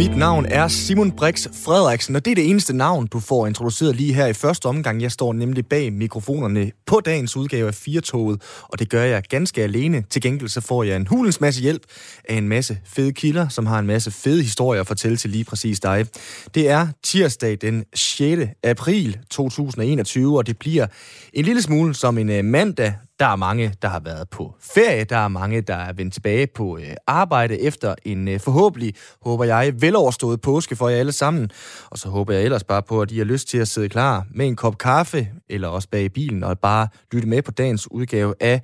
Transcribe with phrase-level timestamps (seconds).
[0.00, 3.96] mit navn er Simon Brix Frederiksen, og det er det eneste navn, du får introduceret
[3.96, 5.02] lige her i første omgang.
[5.02, 9.62] Jeg står nemlig bag mikrofonerne på dagens udgave af Firtoget, og det gør jeg ganske
[9.62, 10.04] alene.
[10.10, 11.82] Til gengæld så får jeg en hulens masse hjælp
[12.28, 15.44] af en masse fede kilder, som har en masse fede historier at fortælle til lige
[15.44, 16.06] præcis dig.
[16.54, 18.42] Det er tirsdag den 6.
[18.64, 20.86] april 2021, og det bliver
[21.32, 25.04] en lille smule som en øh, mandag, der er mange, der har været på ferie.
[25.04, 29.44] Der er mange, der er vendt tilbage på øh, arbejde efter en øh, forhåbentlig, håber
[29.44, 31.50] jeg, veloverstået påske for jer alle sammen.
[31.90, 34.26] Og så håber jeg ellers bare på, at I har lyst til at sidde klar
[34.34, 37.90] med en kop kaffe, eller også bag i bilen, og bare lytte med på dagens
[37.90, 38.62] udgave af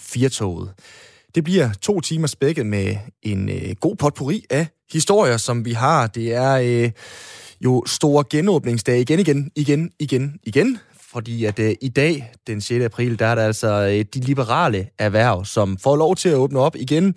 [0.00, 0.72] Firtoget.
[1.34, 6.06] Det bliver to timer spækket med en øh, god potpourri af historier, som vi har.
[6.06, 6.90] Det er øh,
[7.60, 10.78] jo store genåbningsdage igen, igen, igen, igen, igen
[11.12, 12.84] fordi at øh, i dag, den 6.
[12.84, 16.58] april, der er der altså øh, de liberale erhverv, som får lov til at åbne
[16.58, 17.14] op igen.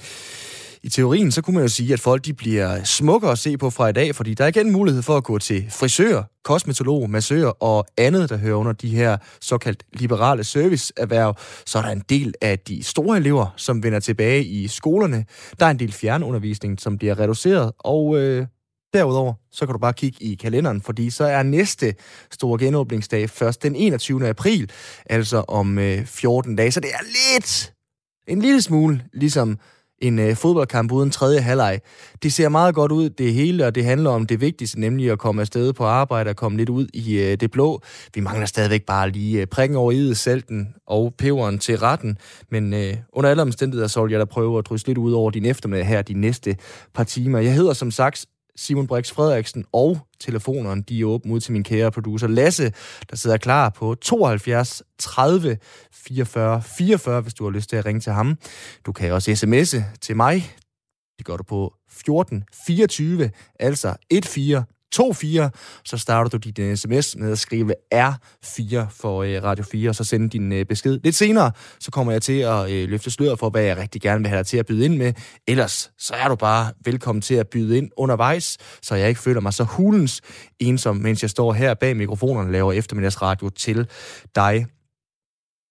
[0.84, 3.70] I teorien, så kunne man jo sige, at folk de bliver smukkere at se på
[3.70, 7.48] fra i dag, fordi der er igen mulighed for at gå til frisør, kosmetolog, massør
[7.48, 11.36] og andet, der hører under de her såkaldt liberale serviceerhverv.
[11.66, 15.26] Så er der en del af de store elever, som vender tilbage i skolerne.
[15.60, 18.48] Der er en del fjernundervisning, som bliver reduceret, og øh,
[18.96, 21.96] Derudover, så kan du bare kigge i kalenderen, fordi så er næste
[22.32, 24.28] store genåbningsdag først den 21.
[24.28, 24.72] april,
[25.06, 26.72] altså om øh, 14 dage.
[26.72, 27.74] Så det er lidt,
[28.28, 29.60] en lille smule, ligesom
[30.00, 31.80] en øh, fodboldkamp uden tredje halvleg.
[32.24, 35.20] Det ser meget godt ud, det hele, og det handler om det vigtigste, nemlig at
[35.20, 37.82] komme afsted på arbejde og komme lidt ud i øh, det blå.
[38.14, 42.18] Vi mangler stadigvæk bare lige øh, prikken over i salten og peberen til retten,
[42.52, 45.32] men øh, under alle omstændigheder, så vil jeg da prøve at drysse lidt ud over
[45.32, 46.58] din eftermiddag her de næste
[46.94, 47.40] par timer.
[47.40, 51.64] Jeg hedder som sagt Simon Brix Frederiksen, og telefonerne, de er åbne ud til min
[51.64, 52.74] kære producer Lasse,
[53.10, 55.58] der sidder klar på 72 30
[55.94, 58.38] 44 44, hvis du har lyst til at ringe til ham.
[58.86, 60.52] Du kan også sms'e til mig.
[61.18, 65.52] Det gør du på 14 24, altså 14 24,
[65.86, 69.96] så starter du din øh, sms med at skrive R4 for øh, Radio 4, og
[69.96, 71.00] så sende din øh, besked.
[71.04, 74.30] Lidt senere, så kommer jeg til at løfte sløret for, hvad jeg rigtig gerne vil
[74.30, 75.14] have dig til at byde ind med.
[75.48, 79.42] Ellers, så er du bare velkommen til at byde ind undervejs, så jeg ikke føler
[79.42, 80.22] mig så hulens
[80.60, 83.88] ensom, mens jeg står her bag mikrofonerne og laver eftermiddagsradio til
[84.36, 84.66] dig.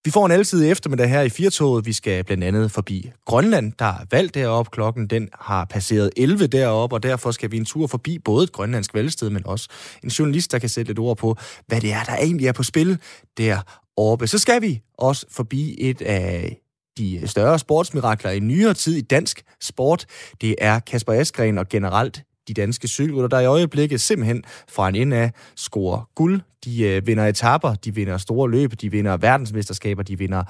[0.04, 1.86] Vi får en altid eftermiddag her i Firtoget.
[1.86, 4.70] Vi skal blandt andet forbi Grønland, der er valgt deroppe.
[4.70, 8.52] Klokken den har passeret 11 deroppe, og derfor skal vi en tur forbi både et
[8.52, 9.68] grønlandsk valgsted, men også
[10.02, 12.62] en journalist, der kan sætte lidt ord på, hvad det er, der egentlig er på
[12.62, 12.98] spil
[13.38, 14.26] deroppe.
[14.26, 16.60] Så skal vi også forbi et af
[16.98, 20.06] de større sportsmirakler i nyere tid i dansk sport.
[20.40, 24.94] Det er Kasper Askren og generelt de danske cykelrytter, der i øjeblikket simpelthen fra en
[24.94, 26.40] ende af scorer guld.
[26.64, 30.42] De øh, vinder etaper, de vinder store løb, de vinder verdensmesterskaber, de vinder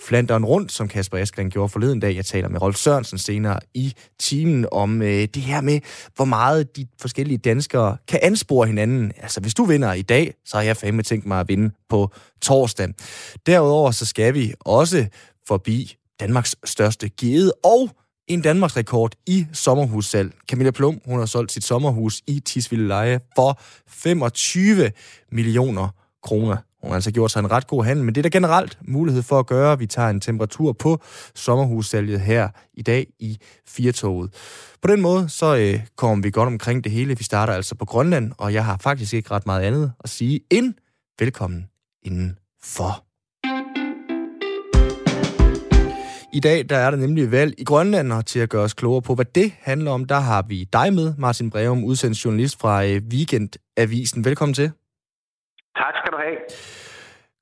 [0.00, 2.16] Flanderen rundt, som Kasper Eskren gjorde forleden dag.
[2.16, 5.80] Jeg taler med Rolf Sørensen senere i timen om øh, det her med,
[6.16, 9.12] hvor meget de forskellige danskere kan anspore hinanden.
[9.16, 12.10] Altså, hvis du vinder i dag, så har jeg fandme tænkt mig at vinde på
[12.42, 12.88] torsdag.
[13.46, 15.06] Derudover så skal vi også
[15.46, 17.90] forbi Danmarks største gede og
[18.28, 20.32] en Danmarks rekord i sommerhussalg.
[20.48, 24.90] Camilla Plum, hun har solgt sit sommerhus i Tisvilde Leje for 25
[25.32, 25.88] millioner
[26.22, 26.56] kroner.
[26.82, 29.22] Hun har altså gjort sig en ret god handel, men det er der generelt mulighed
[29.22, 29.78] for at gøre.
[29.78, 31.02] Vi tager en temperatur på
[31.34, 34.34] sommerhussalget her i dag i Firtoget.
[34.82, 37.18] På den måde, så øh, kommer vi godt omkring det hele.
[37.18, 40.40] Vi starter altså på Grønland, og jeg har faktisk ikke ret meget andet at sige
[40.50, 40.74] end
[41.18, 41.66] velkommen
[42.02, 43.13] indenfor.
[46.34, 49.02] I dag der er der nemlig valg i Grønland, og til at gøre os klogere
[49.02, 52.84] på, hvad det handler om, der har vi dig med, Martin Breum, udsendt journalist fra
[52.84, 54.24] øh, Weekendavisen.
[54.24, 54.70] Velkommen til.
[55.76, 56.36] Tak skal du have.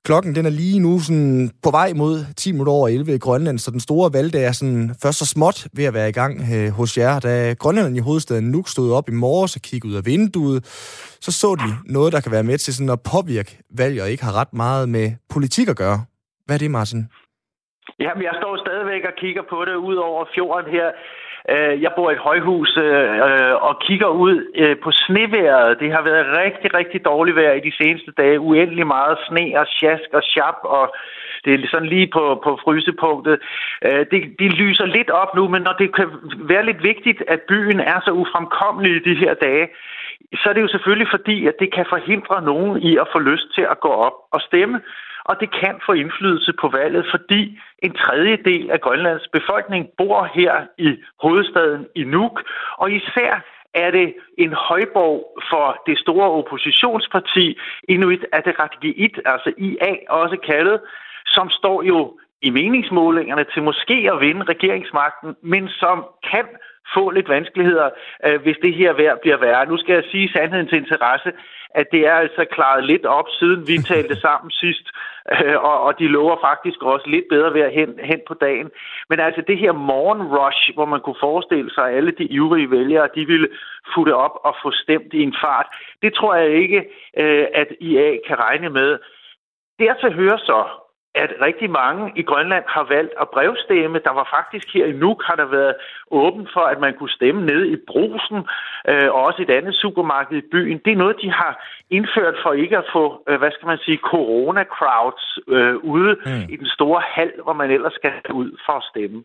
[0.05, 3.59] Klokken den er lige nu sådan på vej mod 10 minutter over 11 i Grønland,
[3.59, 6.69] så den store valgdag er sådan først så småt ved at være i gang øh,
[6.69, 7.19] hos jer.
[7.19, 10.65] Da grønlænderne i hovedstaden Nuuk stod op i morges og kiggede ud af vinduet,
[11.21, 14.23] så så de noget, der kan være med til sådan at påvirke valg og ikke
[14.23, 16.05] har ret meget med politik at gøre.
[16.45, 17.07] Hvad er det, Martin?
[18.03, 20.87] Jamen, jeg står stadigvæk og kigger på det ud over fjorden her.
[21.49, 25.79] Øh, jeg bor i et højhus øh, og kigger ud øh, på sneværet.
[25.79, 28.39] Det har været rigtig, rigtig dårligt vejr i de seneste dage.
[28.39, 30.95] Uendelig meget sne og sjask og sjap, og
[31.45, 33.39] det er sådan lige på, på frysepunktet.
[33.85, 36.07] Øh, det, de lyser lidt op nu, men når det kan
[36.51, 39.67] være lidt vigtigt, at byen er så ufremkommelig i de her dage,
[40.39, 43.47] så er det jo selvfølgelig fordi, at det kan forhindre nogen i at få lyst
[43.55, 44.79] til at gå op og stemme
[45.25, 50.53] og det kan få indflydelse på valget, fordi en tredjedel af Grønlands befolkning bor her
[50.77, 52.43] i hovedstaden i Nuuk,
[52.77, 53.33] og især
[53.73, 57.57] er det en højborg for det store oppositionsparti
[57.89, 60.79] Inuit Ataqatigiit, altså IA også kaldet,
[61.25, 66.45] som står jo i meningsmålingerne til måske at vinde regeringsmagten, men som kan
[66.93, 67.89] få lidt vanskeligheder,
[68.25, 69.65] øh, hvis det her vejr bliver værre.
[69.65, 71.31] Nu skal jeg sige sandheden til interesse,
[71.75, 74.85] at det er altså klaret lidt op, siden vi talte sammen sidst,
[75.31, 78.69] øh, og, og de lover faktisk også lidt bedre vejr hen, hen på dagen.
[79.09, 83.09] Men altså det her morgenrush, hvor man kunne forestille sig, at alle de ivrige vælgere,
[83.15, 83.49] de ville
[83.95, 85.67] futte op og få stemt i en fart,
[86.01, 86.79] det tror jeg ikke,
[87.17, 88.99] øh, at IA kan regne med.
[89.79, 90.82] Dertil hører så,
[91.15, 93.97] at rigtig mange i Grønland har valgt at brevstemme.
[94.07, 95.75] Der var faktisk her i Nuuk har der været
[96.11, 98.39] åben for, at man kunne stemme ned i brusen,
[98.91, 100.81] øh, og også et andet supermarked i byen.
[100.85, 101.53] Det er noget, de har
[101.97, 105.25] indført for ikke at få, øh, hvad skal man sige, corona-crowds
[105.55, 106.45] øh, ude mm.
[106.53, 108.11] i den store hal, hvor man ellers skal
[108.41, 109.19] ud for at stemme.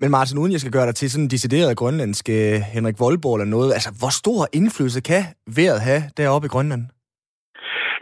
[0.00, 3.34] Men Martin, uden jeg skal gøre dig til sådan en decideret grønlandsk øh, Henrik Voldborg
[3.34, 5.22] eller noget, altså hvor stor indflydelse kan
[5.56, 6.82] vejret have deroppe i Grønland?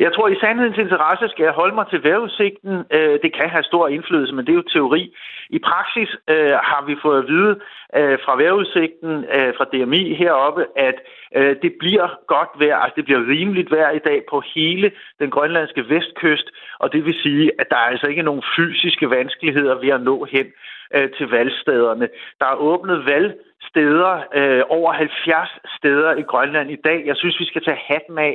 [0.05, 2.75] Jeg tror, i sandhedens interesse skal jeg holde mig til vejrudsigten.
[2.97, 5.15] Øh, det kan have stor indflydelse, men det er jo teori.
[5.51, 7.53] I praksis øh, har vi fået at vide
[7.99, 10.97] øh, fra vejrudsigten, øh, fra DMI heroppe, at
[11.37, 15.31] øh, det bliver godt vejr, altså det bliver rimeligt vejr i dag på hele den
[15.31, 16.49] grønlandske vestkyst,
[16.79, 20.25] og det vil sige, at der er altså ikke nogen fysiske vanskeligheder ved at nå
[20.25, 20.47] hen
[20.95, 22.09] øh, til valgstederne.
[22.41, 23.35] Der er åbnet valg
[23.71, 26.99] steder, øh, over 70 steder i Grønland i dag.
[27.07, 28.35] Jeg synes, vi skal tage hatten af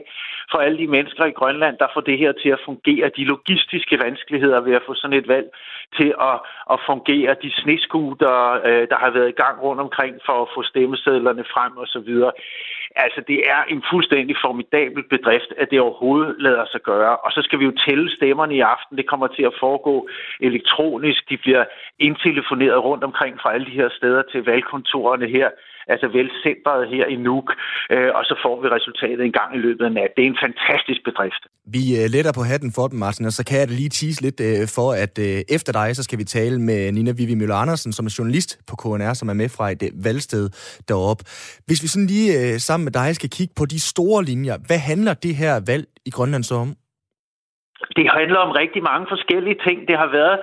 [0.52, 3.12] for alle de mennesker i Grønland, der får det her til at fungere.
[3.18, 5.48] De logistiske vanskeligheder ved at få sådan et valg
[5.98, 6.38] til at,
[6.74, 7.36] at fungere.
[7.44, 8.36] De sneskuter,
[8.68, 12.12] øh, der har været i gang rundt omkring for at få stemmesedlerne frem osv.
[12.96, 17.18] Altså, det er en fuldstændig formidabel bedrift, at det overhovedet lader sig gøre.
[17.18, 18.98] Og så skal vi jo tælle stemmerne i aften.
[18.98, 20.08] Det kommer til at foregå
[20.40, 21.30] elektronisk.
[21.30, 21.64] De bliver
[22.00, 25.48] indtelefoneret rundt omkring fra alle de her steder til valgkontorerne her
[25.94, 27.50] altså velcentret her i Nuuk,
[27.94, 30.12] øh, og så får vi resultatet en gang i løbet af nat.
[30.16, 31.44] Det er en fantastisk bedrift.
[31.76, 34.40] Vi øh, letter på hatten for dem, Martin, og så kan jeg lige tease lidt
[34.50, 37.92] øh, for, at øh, efter dig, så skal vi tale med Nina Vivi Møller Andersen,
[37.94, 40.46] som er journalist på KNR, som er med fra et øh, valgsted
[40.90, 41.24] deroppe.
[41.68, 44.80] Hvis vi sådan lige øh, sammen med dig skal kigge på de store linjer, hvad
[44.92, 46.70] handler det her valg i Grønland så om?
[47.98, 49.78] Det handler om rigtig mange forskellige ting.
[49.90, 50.38] Det har været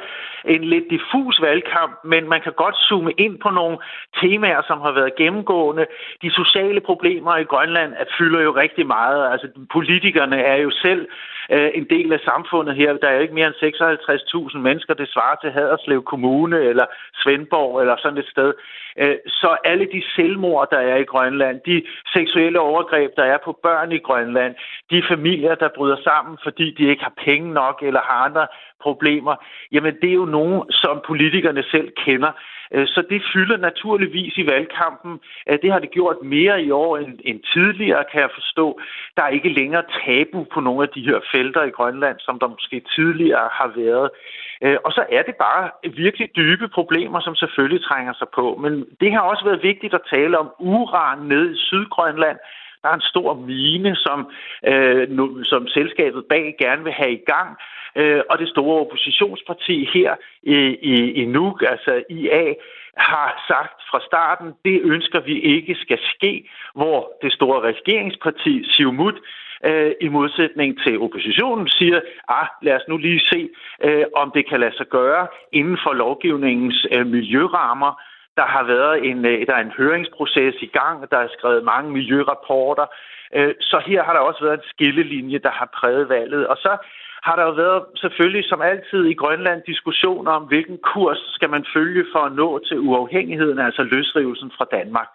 [0.44, 3.79] en lidt diffus valgkamp, men man kan godt zoome ind på nogle
[4.21, 5.87] temaer, som har været gennemgående.
[6.23, 9.33] De sociale problemer i Grønland at fylder jo rigtig meget.
[9.33, 11.09] Altså, politikerne er jo selv
[11.50, 12.93] øh, en del af samfundet her.
[12.93, 16.87] Der er jo ikke mere end 56.000 mennesker, det svarer til Haderslev Kommune eller
[17.23, 18.53] Svendborg eller sådan et sted.
[18.99, 21.83] Øh, så alle de selvmord, der er i Grønland, de
[22.15, 24.55] seksuelle overgreb, der er på børn i Grønland,
[24.91, 28.47] de familier, der bryder sammen, fordi de ikke har penge nok eller har andre
[28.82, 29.34] problemer,
[29.73, 32.32] jamen det er jo nogen, som politikerne selv kender.
[32.75, 35.20] Øh, så det fylder naturligvis i valgkampen.
[35.49, 38.81] Øh, det har det gjort mere i år end, end tidligere, kan jeg forstå.
[39.17, 42.46] Der er ikke længere tabu på nogle af de her felter i Grønland, som der
[42.46, 44.11] måske tidligere har været.
[44.64, 45.70] Øh, og så er det bare
[46.05, 48.58] virkelig dybe problemer, som selvfølgelig trænger sig på.
[48.62, 52.38] Men det har også været vigtigt at tale om uran nede i Sydgrønland,
[52.82, 54.31] der er en stor mine, som,
[54.67, 57.56] øh, nu, som selskabet bag gerne vil have i gang.
[57.96, 60.56] Øh, og det store oppositionsparti her i,
[60.93, 62.55] i, i Nuuk, altså IA,
[62.96, 69.14] har sagt fra starten, det ønsker vi ikke skal ske, hvor det store regeringsparti, Siumut,
[69.64, 73.49] øh, i modsætning til oppositionen siger, ah, lad os nu lige se,
[73.84, 77.93] øh, om det kan lade sig gøre inden for lovgivningens øh, miljørammer,
[78.39, 81.91] der har været en, øh, der er en høringsproces i gang, der er skrevet mange
[81.91, 82.86] miljørapporter.
[83.36, 86.46] Øh, så her har der også været en skillelinje, der har præget valget.
[86.46, 86.72] Og så
[87.27, 91.65] har der jo været selvfølgelig som altid i Grønland diskussioner om, hvilken kurs skal man
[91.74, 95.08] følge for at nå til uafhængigheden, altså løsrivelsen fra Danmark.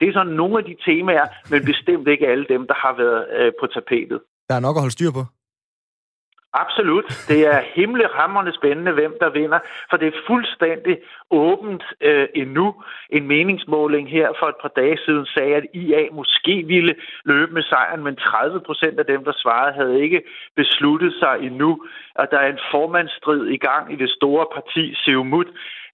[0.00, 3.22] Det er sådan nogle af de temaer, men bestemt ikke alle dem, der har været
[3.38, 4.20] øh, på tapetet.
[4.48, 5.22] Der er nok at holde styr på.
[6.52, 7.04] Absolut.
[7.28, 9.58] Det er himmelhammerende spændende, hvem der vinder,
[9.90, 10.98] for det er fuldstændig
[11.30, 12.74] åbent øh, endnu.
[13.10, 17.62] En meningsmåling her for et par dage siden sagde, at IA måske ville løbe med
[17.62, 20.22] sejren, men 30 procent af dem, der svarede, havde ikke
[20.56, 21.70] besluttet sig endnu.
[22.14, 25.46] Og der er en formandsstrid i gang i det store parti, Siumut,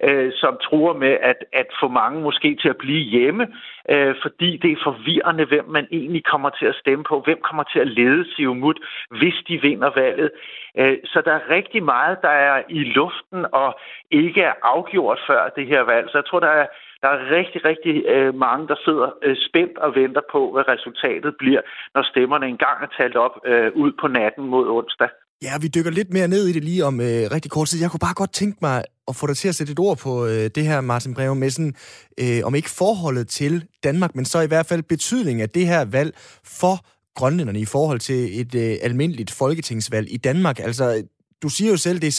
[0.02, 3.48] øh, som truer med at, at få mange måske til at blive hjemme,
[3.88, 7.62] øh, fordi det er forvirrende, hvem man egentlig kommer til at stemme på, hvem kommer
[7.62, 8.78] til at lede Siumut,
[9.10, 10.30] hvis de vinder valget.
[10.78, 13.78] Øh, så der er rigtig meget, der er i luften og
[14.10, 16.10] ikke er afgjort før det her valg.
[16.10, 16.66] Så jeg tror, der er
[17.02, 21.36] der er rigtig, rigtig øh, mange, der sidder øh, spændt og venter på, hvad resultatet
[21.36, 21.60] bliver,
[21.94, 25.08] når stemmerne engang er talt op øh, ud på natten mod onsdag.
[25.42, 27.80] Ja, vi dykker lidt mere ned i det lige om øh, rigtig kort tid.
[27.80, 30.26] Jeg kunne bare godt tænke mig at få dig til at sætte et ord på
[30.26, 31.74] øh, det her, Martin Breve, med sådan,
[32.18, 35.84] øh, om ikke forholdet til Danmark, men så i hvert fald betydningen af det her
[35.84, 40.58] valg for grønlænderne i forhold til et øh, almindeligt folketingsvalg i Danmark.
[40.58, 41.02] Altså,
[41.42, 42.16] du siger jo selv, det er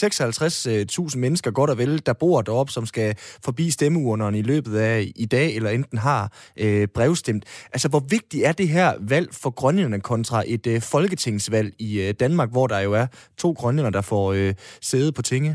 [1.14, 3.14] 56.000 mennesker godt og vel, der bor deroppe, som skal
[3.44, 6.22] forbi stemmeurnerne i løbet af i dag, eller enten har
[6.64, 7.44] øh, brevstemt.
[7.74, 12.14] Altså, hvor vigtigt er det her valg for grønlænderne kontra et øh, folketingsvalg i øh,
[12.20, 13.06] Danmark, hvor der jo er
[13.38, 14.52] to grønlænder, der får øh,
[14.90, 15.52] sæde på tinge?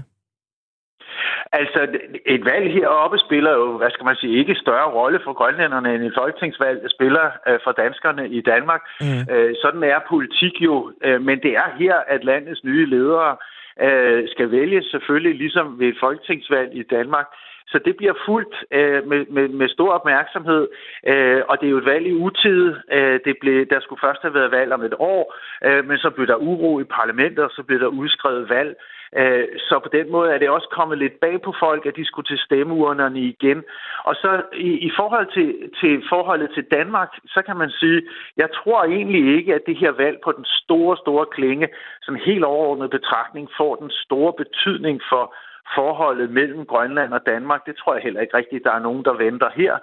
[1.51, 1.79] Altså,
[2.25, 6.03] et valg heroppe spiller jo, hvad skal man sige, ikke større rolle for grønlænderne end
[6.03, 8.81] et folketingsvalg spiller øh, for danskerne i Danmark.
[9.01, 9.33] Mm.
[9.33, 13.58] Øh, sådan er politik jo, øh, men det er her, at landets nye ledere øh,
[13.81, 17.27] Øh, skal vælges selvfølgelig ligesom ved et folketingsvalg i Danmark.
[17.71, 20.67] Så det bliver fuldt øh, med, med, med stor opmærksomhed,
[21.07, 22.75] øh, og det er jo et valg i utid.
[22.91, 26.09] Øh, det blev, der skulle først have været valg om et år, øh, men så
[26.09, 28.75] blev der uro i parlamentet, og så blev der udskrevet valg.
[29.17, 32.05] Øh, så på den måde er det også kommet lidt bag på folk, at de
[32.05, 33.63] skulle til stemmeurnerne igen.
[34.03, 38.01] Og så i, i forhold til, til forholdet til Danmark, så kan man sige,
[38.37, 41.67] jeg tror egentlig ikke, at det her valg på den store, store klinge,
[42.01, 45.35] som helt overordnet betragtning, får den store betydning for
[45.75, 47.65] forholdet mellem Grønland og Danmark.
[47.65, 49.77] Det tror jeg heller ikke rigtigt, der er nogen, der venter her.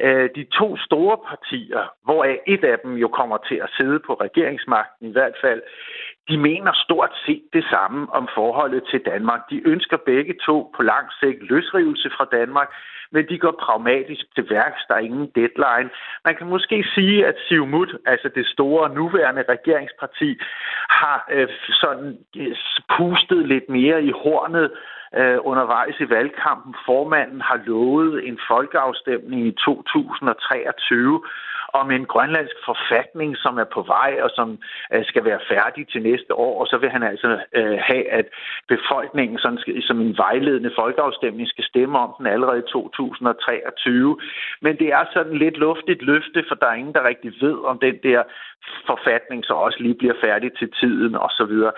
[0.00, 4.12] Øh, de to store partier, hvoraf et af dem jo kommer til at sidde på
[4.14, 5.62] regeringsmagten i hvert fald,
[6.28, 9.40] de mener stort set det samme om forholdet til Danmark.
[9.50, 12.68] De ønsker begge to på lang sigt løsrivelse fra Danmark,
[13.12, 14.80] men de går pragmatisk til værks.
[14.88, 15.90] Der er ingen deadline.
[16.24, 20.38] Man kan måske sige, at Siumut, altså det store nuværende regeringsparti,
[21.00, 21.48] har øh,
[21.82, 22.56] sådan øh,
[22.96, 24.70] pustet lidt mere i hornet
[25.16, 26.74] øh, undervejs i valgkampen.
[26.86, 31.20] Formanden har lovet en folkeafstemning i 2023
[31.72, 34.58] om en grønlandsk forfatning, som er på vej og som
[34.92, 36.60] øh, skal være færdig til næste år.
[36.60, 38.26] Og så vil han altså øh, have, at
[38.68, 44.18] befolkningen sådan skal, som en vejledende folkeafstemning skal stemme om den allerede i 2023.
[44.62, 47.78] Men det er sådan lidt luftigt løfte, for der er ingen, der rigtig ved, om
[47.78, 48.22] den der
[48.90, 51.30] forfatning så også lige bliver færdig til tiden osv.
[51.38, 51.72] Så, videre.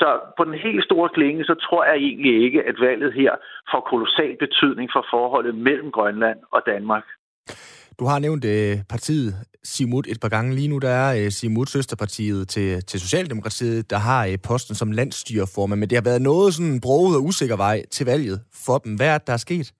[0.00, 0.08] så
[0.38, 3.32] på den helt store klinge, så tror jeg egentlig ikke, at valget her
[3.70, 7.04] får kolossal betydning for forholdet mellem Grønland og Danmark.
[7.98, 9.34] Du har nævnt øh, partiet
[9.64, 10.54] Simut et par gange.
[10.54, 14.92] Lige nu der er øh, Simut søsterpartiet til, til Socialdemokratiet, der har øh, posten som
[14.92, 18.94] landstyreformand, men det har været noget sådan broget og usikker vej til valget for dem.
[18.94, 19.72] Hvad er det, der er sket?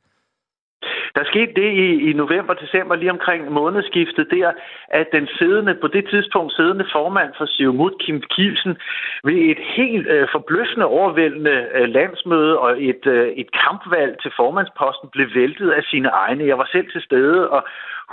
[1.16, 4.52] Der skete det i, i november-december, lige omkring månedsskiftet der,
[4.88, 8.76] at den siddende, på det tidspunkt siddende formand for Siumut, Kim Kielsen,
[9.24, 15.08] ved et helt øh, forbløffende overvældende øh, landsmøde og et, øh, et kampvalg til formandsposten
[15.12, 16.46] blev væltet af sine egne.
[16.46, 17.62] Jeg var selv til stede og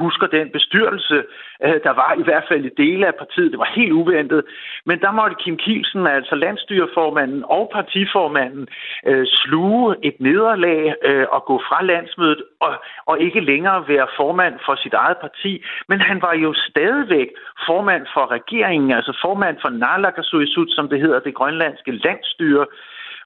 [0.04, 1.18] husker den bestyrelse,
[1.66, 3.52] øh, der var i hvert fald i dele af partiet.
[3.52, 4.42] Det var helt uventet.
[4.86, 8.68] Men der måtte Kim Kielsen, altså landstyreformanden og partiformanden,
[9.10, 12.74] øh, sluge et nederlag øh, og gå fra landsmødet og,
[13.06, 15.64] og ikke længere være formand for sit eget parti.
[15.90, 17.30] Men han var jo stadigvæk
[17.68, 22.66] formand for regeringen, altså formand for Naalakkersuisut, som det hedder, det grønlandske landstyre.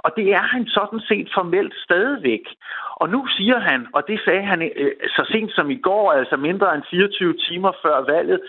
[0.04, 2.46] Og det er han sådan set formelt stadigvæk.
[2.96, 6.38] Og nu siger han, og det sagde han øh, så sent som i går, altså
[6.38, 8.42] mindre end 24 timer før valget,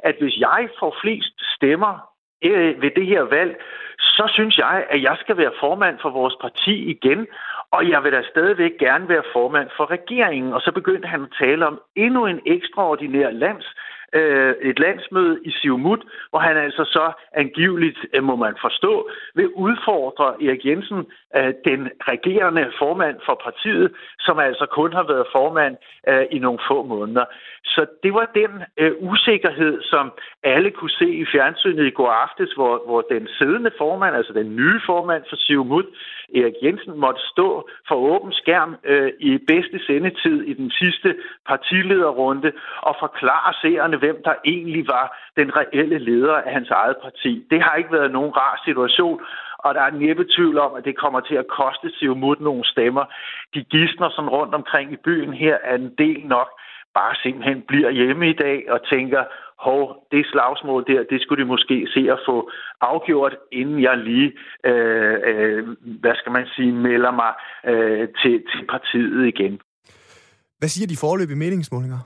[0.00, 2.12] at hvis jeg får flest stemmer
[2.44, 3.62] øh, ved det her valg,
[3.98, 7.26] så synes jeg, at jeg skal være formand for vores parti igen,
[7.70, 10.52] og jeg vil da stadigvæk gerne være formand for regeringen.
[10.52, 13.66] Og så begyndte han at tale om endnu en ekstraordinær lands
[14.12, 19.48] øh, et landsmøde i Siumut, hvor han altså så angiveligt, øh, må man forstå, vil
[19.48, 25.76] udfordre Erik Jensen, øh, den regerende formand for partiet, som altså kun har været formand
[26.08, 27.24] øh, i nogle få måneder.
[27.64, 32.52] Så det var den øh, usikkerhed, som alle kunne se i fjernsynet i går aftes,
[32.52, 35.86] hvor, hvor den siddende formand, altså den nye formand for Siumut,
[36.34, 41.14] Erik Jensen, måtte stå for åben skærm øh, i bedste sendetid i den sidste
[41.48, 42.52] partilederrunde
[42.82, 45.06] og forklare seerne, hvem der egentlig var
[45.38, 47.32] den reelle leder af hans eget parti.
[47.50, 49.20] Det har ikke været nogen rar situation,
[49.64, 53.04] og der er næppe tvivl om, at det kommer til at koste Siumut nogle stemmer.
[53.54, 56.48] De gidsner sådan rundt omkring i byen her er en del nok
[56.98, 59.22] bare simpelthen bliver hjemme i dag og tænker,
[59.66, 59.82] hov,
[60.12, 64.32] det slagsmål der, det skulle de måske se at få afgjort, inden jeg lige,
[64.70, 65.68] øh, øh,
[66.02, 67.32] hvad skal man sige, melder mig
[67.72, 69.60] øh, til, til partiet igen.
[70.58, 72.00] Hvad siger de forløbige meningsmålinger?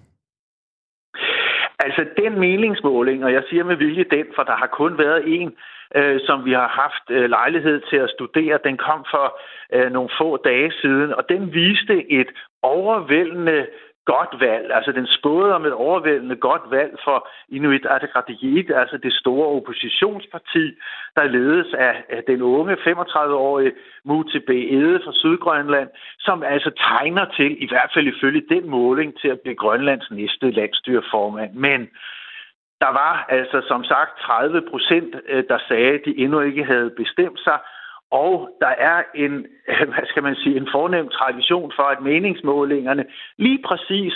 [1.86, 5.48] Altså den meningsmåling, og jeg siger med vilje den, for der har kun været en,
[5.94, 9.26] øh, som vi har haft øh, lejlighed til at studere, den kom for
[9.72, 12.30] øh, nogle få dage siden, og den viste et
[12.62, 13.66] overvældende
[14.12, 14.66] godt valg.
[14.76, 20.64] Altså den spåede om et overvældende godt valg for Inuit Ataqatigiit, altså det store oppositionsparti,
[21.16, 21.74] der ledes
[22.16, 23.72] af den unge 35-årige
[24.04, 29.28] Mutebe Ede fra Sydgrønland, som altså tegner til, i hvert fald ifølge den måling, til
[29.28, 31.52] at blive Grønlands næste landstyreformand.
[31.54, 31.80] Men
[32.80, 36.90] der var altså som sagt 30 procent, øh, der sagde, at de endnu ikke havde
[36.96, 37.58] bestemt sig,
[38.10, 39.46] og der er en,
[39.92, 43.04] hvad skal man sige, en fornem tradition for, at meningsmålingerne
[43.38, 44.12] lige præcis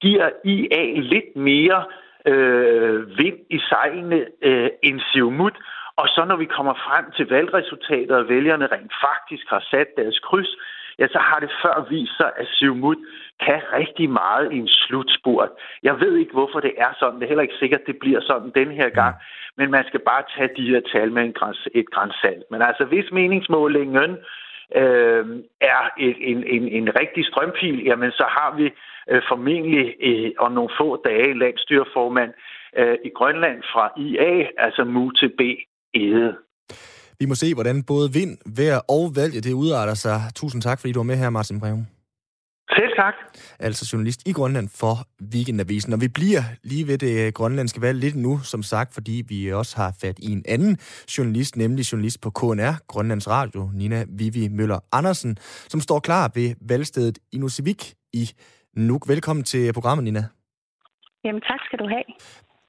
[0.00, 1.84] giver IA lidt mere
[2.26, 5.56] øh, vind i sejlene øh, end Siumut.
[5.96, 10.18] Og så når vi kommer frem til valgresultatet, og vælgerne rent faktisk har sat deres
[10.18, 10.56] kryds,
[10.98, 12.96] ja, så har det før vist sig, at Siumut
[13.40, 15.50] kan rigtig meget i en slutspurt.
[15.82, 17.16] Jeg ved ikke, hvorfor det er sådan.
[17.16, 19.14] Det er heller ikke sikkert, det bliver sådan den her gang.
[19.58, 22.44] Men man skal bare tage de her tal med en græns, et grænsalt.
[22.50, 24.10] Men altså, hvis meningsmålingen
[24.80, 25.24] øh,
[25.60, 28.66] er et, en, en, en rigtig strømpil, jamen så har vi
[29.10, 32.32] øh, formentlig øh, om nogle få dage landstyrformand
[32.78, 35.40] øh, i Grønland fra IA, altså MU til B,
[35.94, 36.36] Ede.
[37.20, 40.20] Vi må se, hvordan både vind, vejr og valg det udarter sig.
[40.34, 41.93] Tusind tak, fordi du var med her, Martin Breum.
[42.70, 43.14] Selv tak.
[43.58, 44.94] Altså journalist i Grønland for
[45.34, 45.92] Weekendavisen.
[45.92, 49.76] Og vi bliver lige ved det grønlandske valg lidt nu, som sagt, fordi vi også
[49.76, 50.76] har fat i en anden
[51.18, 55.36] journalist, nemlig journalist på KNR, Grønlands Radio, Nina Vivi Møller Andersen,
[55.68, 58.30] som står klar ved valgstedet Inusivik i
[58.76, 59.08] Nuuk.
[59.08, 60.24] Velkommen til programmet, Nina.
[61.24, 62.04] Jamen tak skal du have.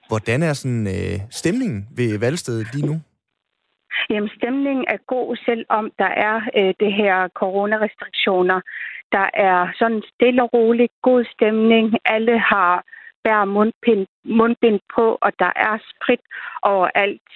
[0.08, 3.00] Hvordan er sådan øh, stemningen ved valgstedet lige nu?
[4.10, 8.60] Jamen, stemningen er god, selvom der er øh, det her coronarestriktioner.
[9.12, 11.94] Der er sådan stille og rolig, god stemning.
[12.04, 12.84] Alle har
[13.24, 16.20] bær mundbind, mundbind på, og der er sprit
[16.62, 17.30] overalt.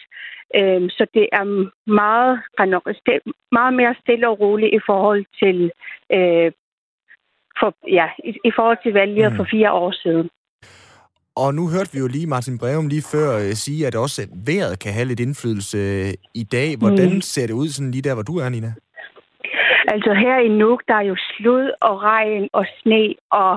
[0.58, 1.44] Øh, så det er
[1.86, 2.42] meget,
[3.52, 5.72] meget mere stille og roligt i forhold til
[6.12, 6.52] øh,
[7.60, 9.36] for, ja, i, i forhold til valget mm.
[9.36, 10.30] for fire år siden.
[11.42, 14.80] Og nu hørte vi jo lige Martin Breum lige før øh, sige, at også vejret
[14.82, 16.70] kan have lidt indflydelse øh, i dag.
[16.82, 17.20] Hvordan mm.
[17.32, 18.72] ser det ud sådan lige der, hvor du er, Nina?
[19.94, 23.54] Altså her i Nuuk, der er jo slud og regn og sne, og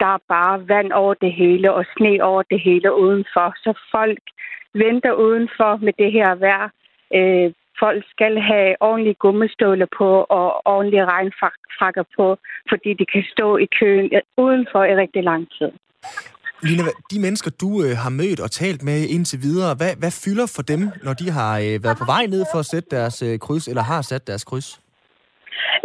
[0.00, 3.48] der er bare vand over det hele og sne over det hele udenfor.
[3.64, 4.22] Så folk
[4.74, 6.68] venter udenfor med det her vejr.
[7.18, 10.08] Øh, folk skal have ordentlige gummistøvler på
[10.38, 12.26] og ordentlige regnfrakker på,
[12.70, 15.70] fordi de kan stå i køen udenfor i rigtig lang tid.
[16.62, 20.46] Lina, de mennesker, du øh, har mødt og talt med indtil videre, hvad, hvad fylder
[20.56, 23.38] for dem, når de har øh, været på vej ned for at sætte deres øh,
[23.38, 24.68] kryds, eller har sat deres kryds?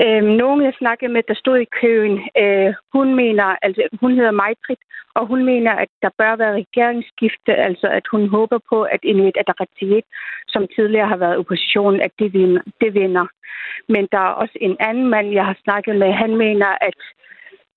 [0.03, 4.31] Øhm, nogen, jeg snakkede med, der stod i køen, øh, hun mener, altså hun hedder
[4.31, 4.81] Majtrit,
[5.17, 9.37] og hun mener, at der bør være regeringsskifte, altså at hun håber på, at Inuit
[9.41, 10.05] Ataqatigiit,
[10.47, 13.25] som tidligere har været opposition, at det vinder, det vinder.
[13.93, 16.99] Men der er også en anden mand, jeg har snakket med, han mener, at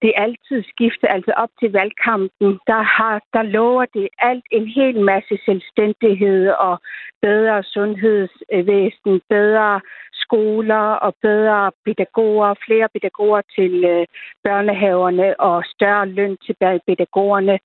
[0.02, 5.00] det altid skifter, altså op til valgkampen, der, har, der lover det alt en hel
[5.00, 6.78] masse selvstændighed og
[7.22, 9.80] bedre sundhedsvæsen, bedre
[10.12, 14.06] skoler og bedre pædagoger, flere pædagoger til øh,
[14.44, 16.54] børnehaverne og større løn til
[16.86, 17.58] pædagogerne.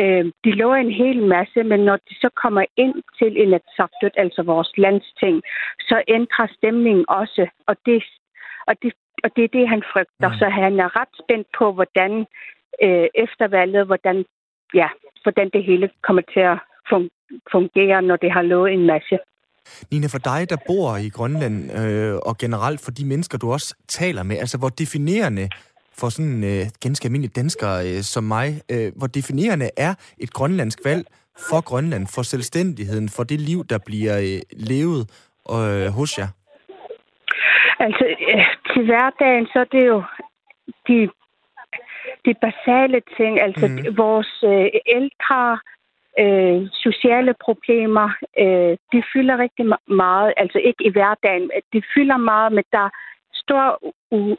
[0.00, 3.60] Øh, de lover en hel masse, men når de så kommer ind til en
[4.16, 5.42] altså vores landsting,
[5.80, 8.02] så ændrer stemningen også, og det
[8.68, 8.92] og det
[9.24, 10.28] og det er det, han frygter.
[10.28, 10.38] Mm.
[10.40, 12.12] Så han er ret spændt på, hvordan
[12.84, 14.24] øh, eftervalget, hvordan,
[14.74, 14.88] ja,
[15.22, 16.58] hvordan det hele kommer til at
[17.52, 19.18] fungere, når det har lovet en masse.
[19.90, 23.74] Nina, for dig, der bor i Grønland, øh, og generelt for de mennesker, du også
[23.88, 25.48] taler med, altså hvor definerende
[25.98, 30.78] for sådan øh, ganske almindelige danskere øh, som mig, øh, hvor definerende er et grønlandsk
[30.84, 31.06] valg
[31.50, 35.10] for Grønland, for selvstændigheden, for det liv, der bliver øh, levet
[35.50, 36.28] øh, hos jer?
[37.78, 40.02] Altså, øh, til hverdagen, så er det jo
[40.88, 41.08] de,
[42.24, 43.96] de basale ting, altså mm.
[43.96, 45.58] vores øh, ældre,
[46.22, 48.08] øh, sociale problemer,
[48.38, 52.90] øh, de fylder rigtig meget, altså ikke i hverdagen, de fylder meget, men der er
[53.34, 53.78] stor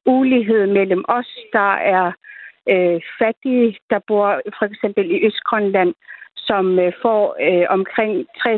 [0.05, 2.11] ulighed mellem os, der er
[2.69, 5.93] øh, fattige, der bor for eksempel i Østgrønland,
[6.37, 8.51] som øh, får øh, omkring 3.600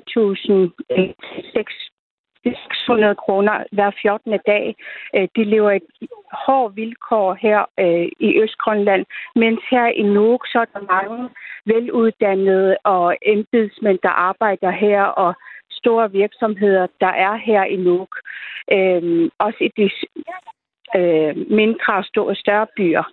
[2.70, 4.40] 600 kroner hver 14.
[4.48, 4.76] dag.
[5.16, 5.88] Øh, de lever et
[6.32, 9.06] hårdt vilkår her øh, i Østgrønland,
[9.36, 11.30] mens her i Nuuk, så er der mange
[11.66, 15.36] veluddannede og embedsmænd, der arbejder her, og
[15.72, 18.16] store virksomheder, der er her i Nuuk.
[18.72, 19.90] Øh, også i de
[20.96, 23.04] øh, mindre og store, større byer.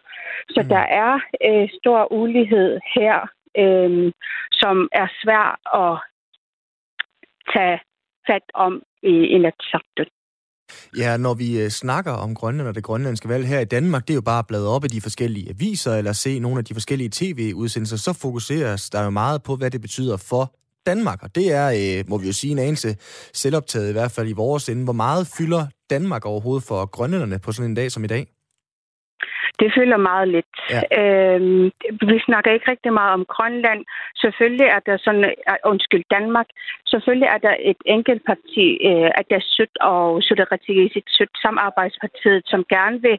[0.51, 0.68] Så mm.
[0.68, 1.12] der er
[1.49, 3.16] øh, stor ulighed her,
[3.59, 4.12] øh,
[4.53, 5.47] som er svær
[5.83, 5.94] at
[7.53, 7.81] tage
[8.28, 10.10] fat om i Inatsisartut.
[10.96, 14.10] Ja, når vi øh, snakker om Grønland og det grønlandske valg her i Danmark, det
[14.10, 17.10] er jo bare bladet op i de forskellige aviser eller se nogle af de forskellige
[17.12, 20.54] tv-udsendelser, så fokuseres der jo meget på, hvad det betyder for
[20.87, 21.22] Danmark.
[21.22, 22.96] Og det er, øh, må vi jo sige, en anelse
[23.32, 24.84] selvoptaget, i hvert fald i vores ende.
[24.84, 28.34] Hvor meget fylder Danmark overhovedet for grønlænderne på sådan en dag som i dag?
[29.61, 30.55] Det fylder meget lidt.
[30.71, 30.81] Ja.
[31.01, 31.64] Øhm,
[32.11, 33.85] vi snakker ikke rigtig meget om Grønland.
[34.17, 36.49] Selvfølgelig er der sådan, uh, undskyld, Danmark.
[36.87, 42.64] Selvfølgelig er der et enkelt parti, uh, at der Sødt og Solidaritet Sødt Samarbejdspartiet, som
[42.77, 43.19] gerne vil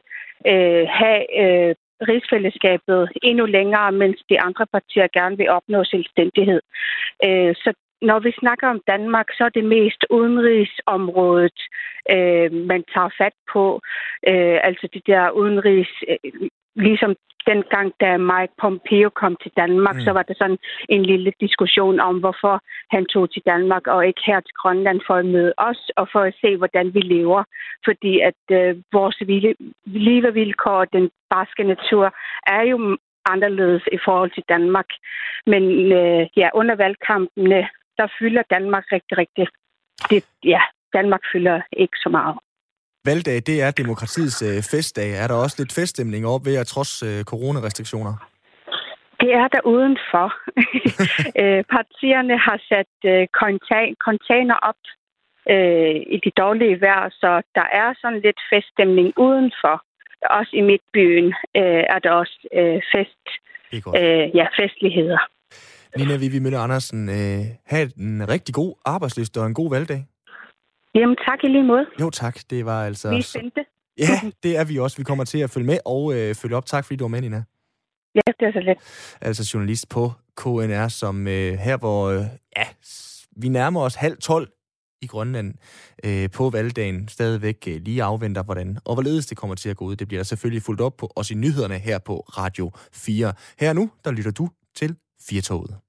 [0.52, 1.72] uh, have uh,
[2.10, 6.60] rigsfællesskabet endnu længere, mens de andre partier gerne vil opnå selvstændighed.
[7.62, 11.58] Så når vi snakker om Danmark, så er det mest udenrigsområdet,
[12.10, 13.80] øh, man tager fat på.
[14.28, 15.94] Øh, altså de der udenrigs...
[16.08, 20.00] Øh, ligesom dengang, da Mike Pompeo kom til Danmark, mm.
[20.00, 24.22] så var der sådan en lille diskussion om, hvorfor han tog til Danmark og ikke
[24.26, 27.42] her til Grønland for at møde os og for at se, hvordan vi lever.
[27.84, 29.16] Fordi at øh, vores
[29.86, 32.14] levevilkår og den barske natur
[32.46, 32.96] er jo
[33.34, 34.90] anderledes i forhold til Danmark.
[35.46, 39.46] Men øh, ja, under valgkampene, der fylder Danmark rigtig, rigtig...
[40.10, 40.60] Det, ja,
[40.92, 42.36] Danmark fylder ikke så meget.
[43.04, 45.10] Valgdag, det er demokratiets øh, festdag.
[45.22, 48.14] Er der også lidt feststemning op ved at trods øh, coronarestriktioner?
[49.20, 50.26] Det er der udenfor.
[51.42, 53.26] øh, partierne har sat øh,
[54.06, 54.82] container op
[55.54, 59.76] øh, i de dårlige vejr, så der er sådan lidt feststemning udenfor.
[60.30, 61.26] Også i midtbyen
[61.60, 63.24] øh, er der også øh, fest,
[64.00, 65.18] øh, ja, festligheder.
[65.98, 70.06] Nina Vivi Møller Andersen, øh, have en rigtig god arbejdsliste og en god valgdag.
[70.94, 71.86] Jamen tak i lige måde.
[72.00, 73.10] Jo tak, det var altså...
[73.10, 73.64] Vi er spændte.
[73.98, 74.96] Ja, det er vi også.
[74.96, 76.66] Vi kommer til at følge med og øh, følge op.
[76.66, 77.44] Tak fordi du var med, Nina.
[78.14, 78.78] Ja, det er så lidt.
[79.20, 82.22] Altså journalist på KNR, som øh, her, hvor øh,
[82.56, 82.64] ja,
[83.36, 84.48] vi nærmer os halv tolv
[85.02, 85.54] i Grønland
[86.04, 89.84] øh, på valgdagen, stadigvæk øh, lige afventer, hvordan og hvorledes det kommer til at gå
[89.84, 89.96] ud.
[89.96, 93.32] Det bliver der selvfølgelig fuldt op på, også i nyhederne her på Radio 4.
[93.60, 94.96] Her nu, der lytter du til
[95.28, 95.85] Firtoget.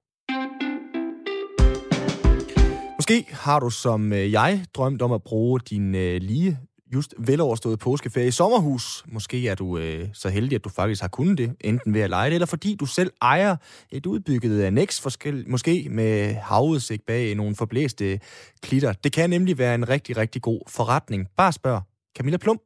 [3.07, 6.59] Måske har du som øh, jeg drømt om at bruge din øh, lige
[6.93, 9.03] just veloverstået påskeferie i sommerhus.
[9.07, 12.09] Måske er du øh, så heldig, at du faktisk har kunnet det, enten ved at
[12.09, 13.55] lege det, eller fordi du selv ejer
[13.91, 15.05] et udbygget øh, annex,
[15.47, 18.19] måske med havudsigt bag nogle forblæste
[18.61, 18.93] klitter.
[18.93, 21.27] Det kan nemlig være en rigtig, rigtig god forretning.
[21.37, 21.81] Bare spørg
[22.17, 22.59] Camilla Plum.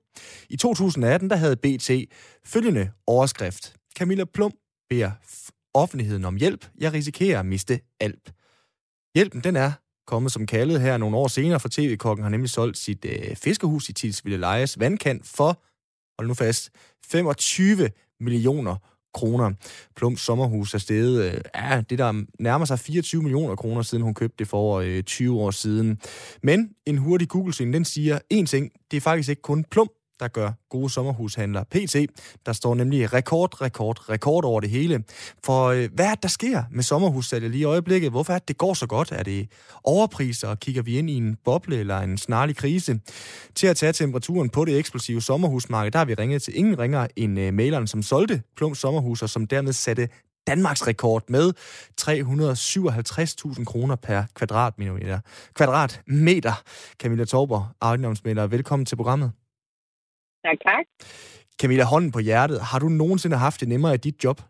[0.50, 1.92] I 2018 der havde BT
[2.46, 3.76] følgende overskrift.
[3.98, 4.54] Camilla Plum
[4.90, 5.12] beder
[5.74, 6.68] offentligheden om hjælp.
[6.80, 8.34] Jeg risikerer at miste alt.
[9.16, 9.72] Hjælpen den er
[10.08, 13.90] kommet som kaldet her nogle år senere, for TV-kokken har nemlig solgt sit øh, fiskehus
[13.90, 15.62] i Tilsville Lejes vandkant for,
[16.20, 16.70] hold nu fast,
[17.06, 18.76] 25 millioner
[19.14, 19.52] kroner.
[19.96, 24.14] Plums sommerhus er steget, øh, ja, det der nærmer sig 24 millioner kroner, siden hun
[24.14, 26.00] købte det for over øh, 20 år siden.
[26.44, 29.90] Men en hurtig Google-søgning, den siger en ting, det er faktisk ikke kun Plum,
[30.22, 31.96] der gør gode sommerhushandler PT.
[32.46, 35.04] Der står nemlig rekord, rekord, rekord over det hele.
[35.44, 38.12] For øh, hvad er det, der sker med sommerhussalget lige i øjeblikket?
[38.12, 39.12] Hvorfor er det, det går så godt?
[39.12, 39.52] Er det
[39.84, 43.00] overpriser, og kigger vi ind i en boble eller en snarlig krise?
[43.56, 47.08] Til at tage temperaturen på det eksplosive sommerhusmarked, der har vi ringet til ingen ringer
[47.16, 50.10] end øh, maileren, som solgte Plum Sommerhus, og som dermed satte
[50.48, 51.54] Danmarks rekord med
[52.02, 55.20] 357.000 kroner per kvadratmeter.
[55.54, 56.64] Kvadratmeter.
[57.00, 59.32] Camilla Torber, ejendomsmælder, velkommen til programmet.
[60.46, 60.86] Tak, tak.
[61.62, 62.60] Camilla, hånden på hjertet.
[62.62, 64.38] Har du nogensinde haft det nemmere i dit job?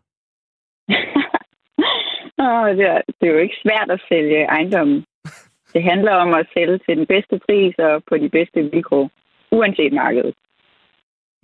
[2.45, 5.05] oh, det, er, det er jo ikke svært at sælge ejendommen.
[5.73, 9.11] Det handler om at sælge til den bedste pris og på de bedste vilkår,
[9.51, 10.35] uanset markedet.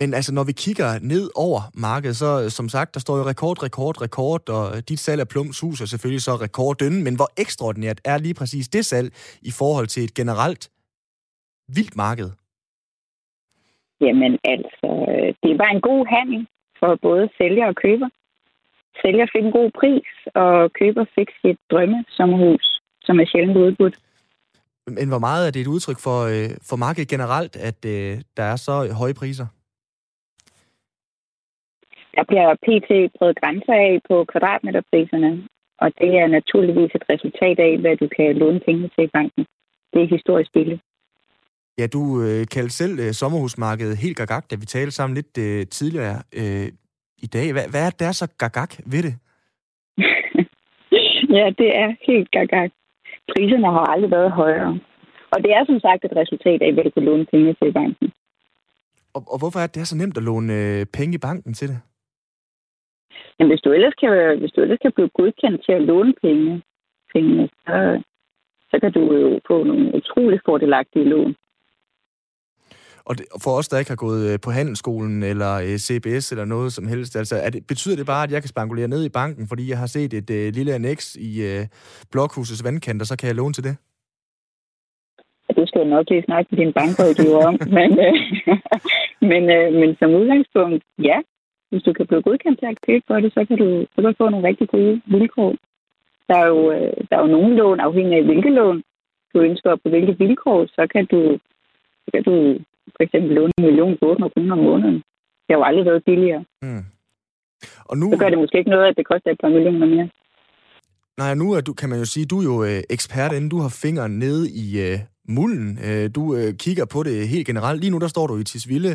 [0.00, 3.62] Men altså, når vi kigger ned over markedet, så som sagt, der står jo rekord,
[3.62, 8.00] rekord, rekord, og dit salg af Plums hus er selvfølgelig så rekorden, men hvor ekstraordinært
[8.04, 10.70] er lige præcis det salg i forhold til et generelt
[11.76, 12.30] vildt marked?
[14.00, 14.88] Jamen altså,
[15.42, 16.46] det var en god handel
[16.80, 18.08] for både sælger og køber.
[19.02, 23.96] Sælger fik en god pris, og køber fik sit drømme sommerhus, som er sjældent udbudt.
[24.86, 28.42] Men hvor meget er det et udtryk for, øh, for markedet generelt, at øh, der
[28.52, 29.46] er så høje priser?
[32.16, 32.90] Der bliver pt.
[33.18, 35.30] prøvet grænser af på kvadratmeterpriserne,
[35.82, 39.46] og det er naturligvis et resultat af, hvad du kan låne penge til i banken.
[39.92, 40.82] Det er historisk billigt.
[41.78, 45.66] Ja, du øh, kaldte selv øh, sommerhusmarkedet helt gagak, da vi talte sammen lidt øh,
[45.66, 46.68] tidligere øh,
[47.26, 47.52] i dag.
[47.52, 49.14] Hvad, hvad er der så gagak ved det?
[51.38, 52.70] ja, det er helt gagak.
[53.32, 54.78] Priserne har aldrig været højere.
[55.32, 57.72] Og det er som sagt et resultat af, hvad du kan låne penge til i
[57.72, 58.12] banken.
[59.14, 61.80] Og, og hvorfor er det, så nemt at låne øh, penge i banken til det?
[63.38, 66.62] Jamen, hvis du ellers kan, hvis du ellers kan blive godkendt til at låne penge,
[67.14, 68.02] penge så,
[68.70, 71.34] så kan du jo få nogle utrolig fordelagtige lån.
[73.08, 76.44] Og det, for os, der ikke har gået øh, på handelsskolen eller øh, CBS eller
[76.44, 79.08] noget som helst, altså er det, betyder det bare, at jeg kan spankulere ned i
[79.20, 81.66] banken, fordi jeg har set et uh, lille annex i uh,
[82.12, 83.76] blokhusets vandkant, og så kan jeg låne til det?
[85.56, 88.14] Det skal jeg nok lige snakke med din bankrådgiver om, men, uh,
[89.30, 91.18] men, uh, men som udgangspunkt, ja,
[91.70, 94.04] hvis du kan blive godkendt til at købe for det, så kan du, så kan
[94.04, 95.54] du få nogle rigtig gode vilkår.
[96.28, 98.82] Der er jo, øh, der er jo nogle lån, afhængig af hvilke lån
[99.34, 101.38] du ønsker, og på hvilke vilkår, så kan du,
[102.04, 102.58] så kan du
[102.96, 104.98] for eksempel låne en million på 800 kroner om måneden.
[105.44, 106.44] Det har jo aldrig været billigere.
[106.62, 106.84] Mm.
[107.90, 108.06] Og nu...
[108.12, 110.08] Så gør det måske ikke noget, at det koster et par millioner mere.
[111.22, 113.58] Nej, nu er du, kan man jo sige, du er jo øh, ekspert, inden du
[113.64, 114.98] har fingeren nede i øh,
[115.28, 115.78] mulden.
[115.88, 117.80] Øh, du øh, kigger på det helt generelt.
[117.80, 118.92] Lige nu, der står du i Tisvilde.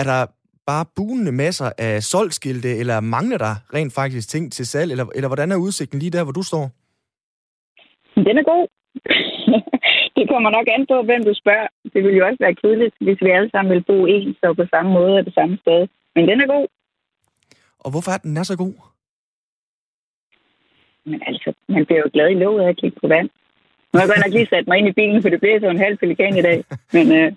[0.00, 0.20] Er der
[0.66, 5.28] bare buende masser af solgskilte, eller mangler der rent faktisk ting til salg, eller, eller
[5.28, 6.64] hvordan er udsigten lige der, hvor du står?
[8.26, 8.79] Den er god.
[10.16, 11.68] det kommer nok an på, hvem du spørger.
[11.92, 14.66] Det ville jo også være kedeligt, hvis vi alle sammen ville bo ens og på
[14.70, 15.80] samme måde og det samme sted.
[16.14, 16.66] Men den er god.
[17.84, 18.74] Og hvorfor er den er så god?
[21.04, 23.28] Men altså, man bliver jo glad i låget af at kigge på vand.
[23.90, 25.68] Nu har jeg godt nok lige sat mig ind i bilen, for det bliver så
[25.68, 26.64] en halv pelikan i dag.
[26.92, 27.32] Men øh,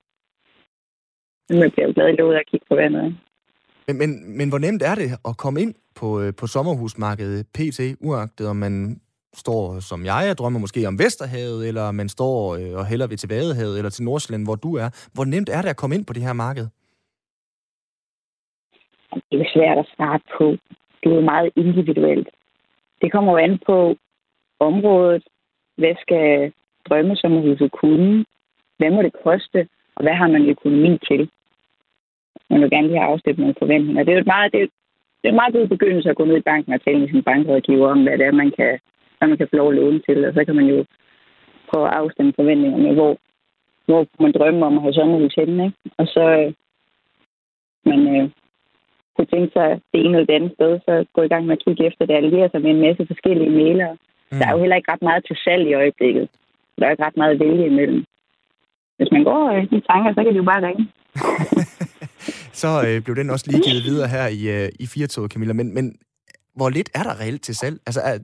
[1.49, 3.17] man bliver jo glad i låget af at kigge på vandet.
[3.87, 7.79] Men, men, men hvor nemt er det at komme ind på, øh, på sommerhusmarkedet PT,
[7.99, 9.01] uagtet om man
[9.33, 13.17] står, som jeg, jeg drømmer måske om Vesterhavet, eller man står øh, og hælder ved
[13.17, 15.09] til Vadehavet, eller til Nordsjælland, hvor du er.
[15.13, 16.67] Hvor nemt er det at komme ind på det her marked?
[19.31, 20.45] Det er svært at starte på.
[20.99, 22.29] Det er jo meget individuelt.
[23.01, 23.95] Det kommer jo an på
[24.59, 25.23] området.
[25.77, 26.51] Hvad skal
[26.89, 28.25] drømmesommerhuset kunne?
[28.77, 29.67] Hvad må det koste?
[29.95, 31.29] Og hvad har man økonomi til?
[32.49, 34.03] Man vil gerne lige have afstemt nogle forventninger.
[34.03, 34.67] Det er jo et meget, det er,
[35.21, 37.87] det er meget god begyndelse at gå ned i banken og tale med sin bankrådgiver
[37.89, 38.79] om, hvad det er, man kan,
[39.23, 40.25] hvad man kan få lov at låne til.
[40.27, 40.85] Og så kan man jo
[41.69, 43.11] prøve at afstemme forventningerne, hvor,
[43.85, 45.65] hvor man drømmer om at have sommerhus henne.
[45.65, 45.77] Ikke?
[45.97, 46.49] Og så øh,
[47.89, 48.23] man øh,
[49.15, 51.63] kunne tænke sig det ene eller det andet sted, så gå i gang med at
[51.65, 53.93] kigge efter det, allierer sig med en masse forskellige mailere.
[54.31, 54.37] Mm.
[54.39, 56.25] Der er jo heller ikke ret meget til salg i øjeblikket.
[56.77, 58.01] Der er ikke ret meget at vælge imellem.
[58.97, 60.85] Hvis man går øh, de tanker, så kan de jo bare ringe.
[62.61, 65.53] så øh, blev den også lige givet videre her i, øh, i Firtoget, Camilla.
[65.53, 65.85] Men, men
[66.55, 67.77] hvor lidt er der reelt til salg?
[67.87, 68.17] Altså, er,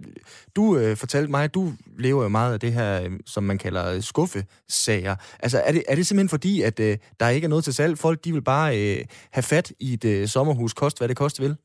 [0.56, 1.64] du øh, fortalte mig, at du
[2.00, 5.16] lever jo meget af det her, øh, som man kalder skuffesager.
[5.44, 7.98] Altså, er det, er det simpelthen fordi, at øh, der ikke er noget til salg?
[7.98, 9.02] Folk, de vil bare øh,
[9.36, 11.56] have fat i et øh, sommerhus, kost hvad det koste vil?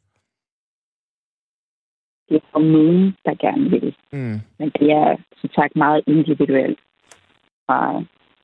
[2.28, 3.96] Det er for nogen, der gerne vil.
[4.12, 4.38] Mm.
[4.58, 6.80] Men det er, så sagt, meget individuelt
[7.66, 7.80] fra,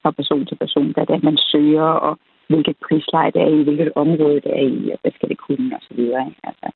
[0.03, 3.63] fra person til person, hvad det er, man søger, og hvilket prisleje det er i,
[3.67, 6.27] hvilket område det er i, og hvad skal det kunne, og så videre.
[6.49, 6.67] Altså,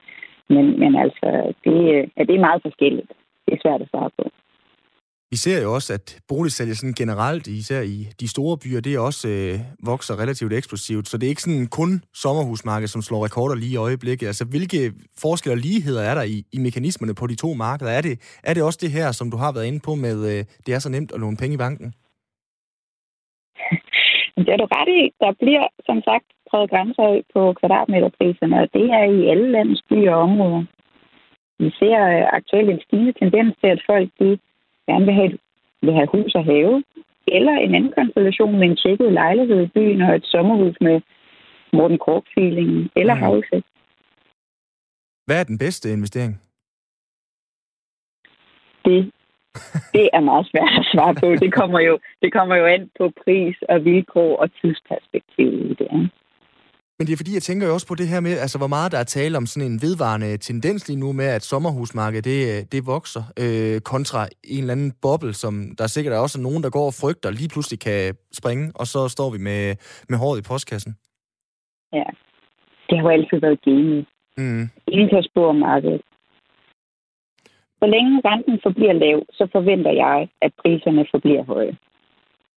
[0.48, 1.76] men, men altså, det,
[2.16, 3.12] ja, det er meget forskelligt.
[3.46, 4.24] Det er svært at svare på.
[5.35, 9.28] Vi ser jo også, at boligsalget sådan generelt, især i de store byer, det også
[9.28, 9.54] øh,
[9.90, 11.09] vokser relativt eksplosivt.
[11.09, 11.90] Så det er ikke sådan kun
[12.22, 14.26] sommerhusmarkedet, som slår rekorder lige i øjeblikket.
[14.26, 17.90] Altså, hvilke forskelle og ligheder er der i, i mekanismerne på de to markeder?
[17.90, 18.14] Er det,
[18.48, 20.78] er det også det her, som du har været inde på med, øh, det er
[20.78, 21.88] så nemt at låne penge i banken?
[24.44, 25.02] Det er du ret i.
[25.22, 30.14] Der bliver, som sagt, prøvet grænser på kvadratmeterpriserne, og det er i alle landets byer
[30.14, 30.64] og områder.
[31.58, 34.38] Vi ser øh, aktuelt en stigende tendens til, at folk de
[34.88, 35.38] gerne vil have,
[35.82, 36.84] vil have hus og have,
[37.26, 41.00] eller en anden konstellation med en tjekket lejlighed i byen og et sommerhus med
[41.72, 43.20] Morten Kork-feeling eller mm.
[43.20, 43.66] havudsigt.
[45.26, 46.40] Hvad er den bedste investering?
[48.84, 49.12] Det
[49.92, 51.26] det er meget svært at svare på.
[51.44, 56.10] Det kommer jo, det kommer jo an på pris og vilkår og tidsperspektiv i det.
[56.98, 58.92] Men det er fordi, jeg tænker jo også på det her med, altså hvor meget
[58.92, 62.87] der er tale om sådan en vedvarende tendens lige nu med, at sommerhusmarkedet, det, det
[62.87, 66.87] vokser, øh, kontra en eller anden boble, som der sikkert er også nogen, der går
[66.87, 69.62] og frygter, lige pludselig kan springe, og så står vi med,
[70.09, 70.92] med håret i postkassen.
[71.92, 72.09] Ja,
[72.88, 74.07] det har jo altid været gamet.
[74.37, 74.64] Mm.
[74.94, 76.02] Ingen kan spore markedet.
[77.78, 81.76] Så længe renten forbliver lav, så forventer jeg, at priserne forbliver høje.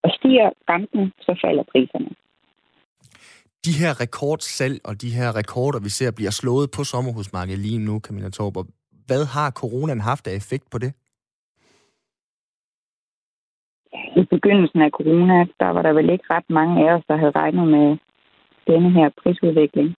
[0.04, 2.10] Og stiger renten, så falder priserne.
[3.66, 8.00] De her rekordsalg og de her rekorder, vi ser, bliver slået på sommerhusmarkedet lige nu,
[8.00, 8.64] Camilla Torber.
[9.06, 10.92] Hvad har coronaen haft af effekt på det?
[14.20, 17.38] I begyndelsen af corona, der var der vel ikke ret mange af os, der havde
[17.42, 17.96] regnet med
[18.66, 19.96] denne her prisudvikling.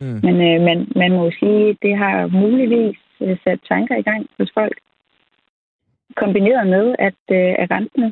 [0.00, 0.20] Mm.
[0.26, 4.26] Men øh, man, man må sige, at det har muligvis øh, sat tanker i gang
[4.38, 4.78] hos folk.
[6.16, 8.02] Kombineret med, at, øh, at renten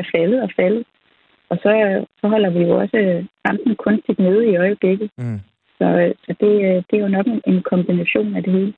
[0.00, 0.84] er faldet og faldet.
[1.50, 1.70] Og så,
[2.20, 2.98] så holder vi jo også
[3.48, 5.10] renten kunstigt nede i øjeblikket.
[5.18, 5.40] Mm.
[5.78, 8.72] Så, øh, så det, øh, det er jo nok en, en kombination af det hele.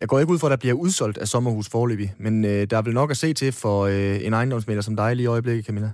[0.00, 2.76] Jeg går ikke ud fra, at der bliver udsolgt af sommerhus forløbig, men øh, der
[2.76, 5.66] er vel nok at se til for øh, en ejendomsmælder som dig lige i øjeblikket,
[5.66, 5.90] Camilla?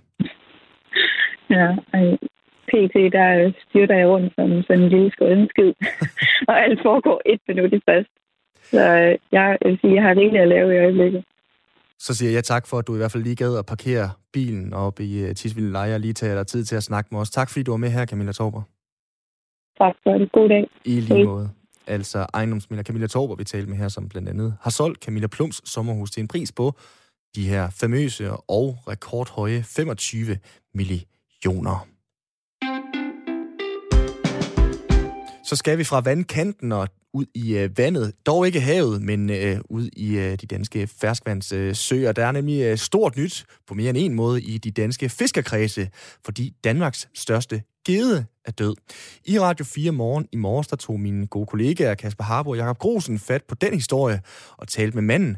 [1.50, 1.68] Ja,
[2.70, 2.94] pt.
[3.16, 5.72] der styrter jeg rundt som sådan en lille skålenskid,
[6.48, 8.12] og alt foregår et minut i fast.
[8.62, 11.24] Så øh, jeg vil sige, jeg har rigeligt at lave i øjeblikket.
[11.98, 14.72] Så siger jeg tak for, at du i hvert fald lige gad at parkere bilen
[14.72, 17.30] op i uh, Tisvilde Leje og lige tage dig tid til at snakke med os.
[17.30, 18.62] Tak fordi du var med her, Camilla Torber.
[19.78, 20.32] Tak for det.
[20.32, 20.70] God dag.
[20.84, 21.50] I lige måde.
[21.86, 25.62] Altså ejendomsmælder Camilla Torber, vi talte med her, som blandt andet har solgt Camilla Plums
[25.64, 26.74] sommerhus til en pris på
[27.36, 30.38] de her famøse og rekordhøje 25
[30.74, 31.86] millioner.
[35.44, 38.12] Så skal vi fra vandkanten og ud i øh, vandet.
[38.26, 42.12] Dog ikke havet, men øh, ud i øh, de danske ferskvandssøer.
[42.12, 45.88] Der er nemlig øh, stort nyt på mere end en måde i de danske fiskerkredse,
[46.24, 48.74] fordi Danmarks største gede er død.
[49.24, 52.78] I Radio 4 morgen i morges, der tog mine gode kollegaer Kasper Harbo og Jakob
[52.78, 54.20] Grosen fat på den historie
[54.56, 55.36] og talte med manden,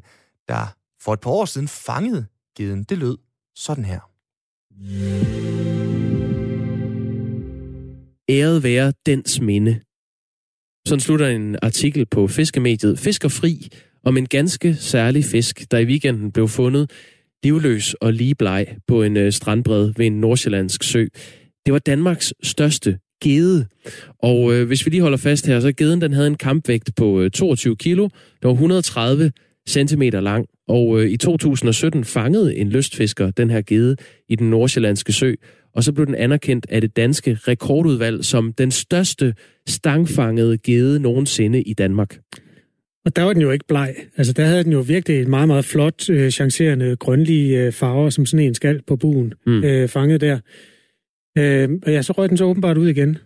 [0.49, 2.85] der for et par år siden fangede geden.
[2.85, 3.17] Det lød
[3.55, 4.01] sådan her.
[8.31, 9.81] Æret være dens minde.
[10.89, 13.69] Sådan slutter en artikel på fiskemediet Fiskerfri
[14.05, 16.91] om en ganske særlig fisk, der i weekenden blev fundet
[17.45, 21.07] livløs og lige bleg på en øh, strandbred ved en nordsjællandsk sø.
[21.67, 23.67] Det var Danmarks største gede.
[24.23, 27.21] Og øh, hvis vi lige holder fast her, så geden den havde en kampvægt på
[27.21, 28.03] øh, 22 kilo.
[28.43, 29.33] Den var 130
[29.69, 30.47] cm lang.
[30.69, 33.97] Og øh, i 2017 fangede en lystfisker den her gede
[34.29, 35.35] i den nordsjællandske sø
[35.79, 39.35] og så blev den anerkendt af det danske rekordudvalg som den største
[39.69, 42.19] stangfangede gede nogensinde i Danmark.
[43.05, 43.95] Og der var den jo ikke bleg.
[44.17, 48.11] Altså der havde den jo virkelig en meget, meget flot, øh, chancerende, grønlige øh, farver,
[48.11, 49.65] som sådan en skal på buen, mm.
[49.65, 50.39] øh, fanget der.
[51.39, 53.19] Øh, og ja, så røg den så åbenbart ud igen.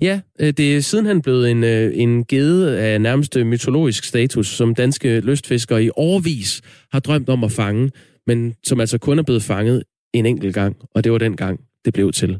[0.00, 4.74] Ja, øh, det er sidenhen blevet en, øh, en gede af nærmest mytologisk status, som
[4.74, 7.90] danske lystfiskere i årvis har drømt om at fange,
[8.26, 9.82] men som altså kun er blevet fanget
[10.14, 12.38] en enkelt gang, og det var den gang, det blev til.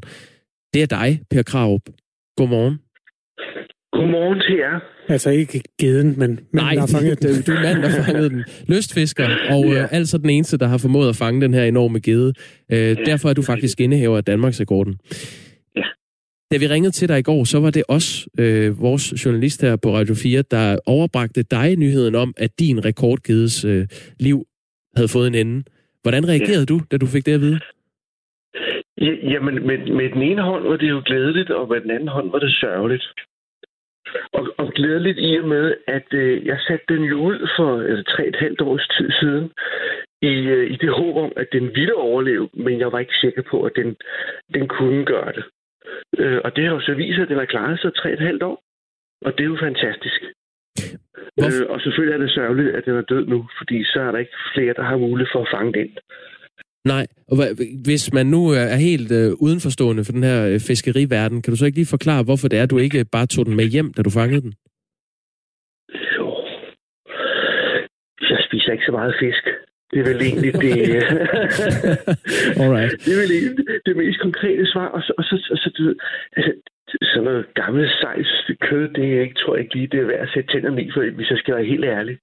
[0.73, 1.81] Det er dig, Per Kraup.
[2.37, 2.77] Godmorgen.
[3.91, 4.79] Godmorgen til jer.
[5.09, 7.41] Altså ikke geden, men manden, Nej, der har fanget den.
[7.47, 8.43] du er manden, der har fanget den.
[8.67, 9.83] Lystfisker, og ja.
[9.83, 12.33] øh, altså den eneste, der har formået at fange den her enorme gede.
[12.71, 12.93] Øh, ja.
[12.93, 14.95] Derfor er du faktisk indehaver af Danmarks rekorden.
[15.75, 15.83] Ja.
[16.51, 19.75] Da vi ringede til dig i går, så var det os, øh, vores journalist her
[19.75, 23.87] på Radio 4, der overbragte dig nyheden om, at din rekordgedes øh,
[24.19, 24.45] liv
[24.95, 25.63] havde fået en ende.
[26.01, 26.65] Hvordan reagerede ja.
[26.65, 27.59] du, da du fik det at vide?
[29.01, 32.07] Ja, jamen, med, med den ene hånd var det jo glædeligt, og med den anden
[32.07, 33.05] hånd var det sørgeligt.
[34.33, 38.03] Og, og glædeligt i og med, at øh, jeg satte den jo ud for altså,
[38.03, 39.51] tre et halvt års tid siden,
[40.21, 43.41] i, øh, i det håb om, at den ville overleve, men jeg var ikke sikker
[43.41, 43.95] på, at den,
[44.53, 45.45] den kunne gøre det.
[46.17, 48.43] Øh, og det har jo så vist, at den har klaret sig tre et halvt
[48.43, 48.63] år.
[49.25, 50.21] Og det er jo fantastisk.
[51.43, 54.19] Øh, og selvfølgelig er det sørgeligt, at den er død nu, fordi så er der
[54.19, 55.97] ikke flere, der har mulighed for at fange den.
[56.93, 57.35] Nej, og
[57.85, 61.65] hvis man nu er helt øh, udenforstående for den her øh, fiskeriverden, kan du så
[61.65, 64.09] ikke lige forklare, hvorfor det er, du ikke bare tog den med hjem, da du
[64.09, 64.53] fangede den?
[66.17, 66.27] Jo.
[68.31, 69.43] Jeg spiser ikke så meget fisk.
[69.91, 70.73] Det er vel egentlig det...
[72.63, 72.93] Alright.
[73.03, 74.87] det er vel egentlig det mest konkrete svar.
[74.95, 75.83] Og så, og så, og så du,
[76.37, 76.51] altså,
[77.01, 80.27] sådan noget gammelt sejs kød, det er ikke, tror jeg ikke lige, det er værd
[80.27, 82.17] at sætte tænderne i, for, hvis jeg skal være helt ærlig.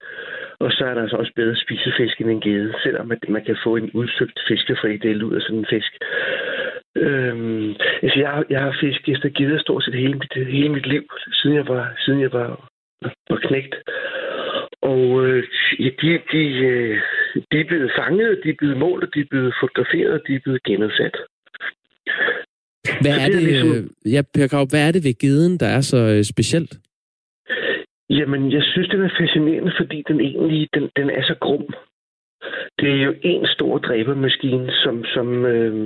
[0.59, 3.29] Og så er der altså også bedre at spise fisk end en gede, selvom at
[3.29, 5.93] man kan få en udsøgt fiskefri del ud af sådan en fisk.
[6.97, 11.05] Øhm, altså jeg, jeg har fisket efter geder stort set hele mit, hele mit liv,
[11.33, 12.71] siden jeg var, siden jeg var,
[13.31, 13.75] var knægt.
[14.83, 15.45] Og øh,
[15.79, 17.01] ja, de, de, øh,
[17.53, 20.63] de er blevet fanget, de er blevet målt, de er blevet fotograferet, de er blevet
[20.63, 21.17] genudsat.
[23.03, 23.91] Hvad er det, ligesom...
[24.05, 26.73] ja, per Grav, hvad er det ved geden, der er så øh, specielt?
[28.11, 31.75] Jamen, jeg synes, den er fascinerende, fordi den egentlig den, den er så grum.
[32.79, 35.85] Det er jo en stor dræbermaskine, som, som øh,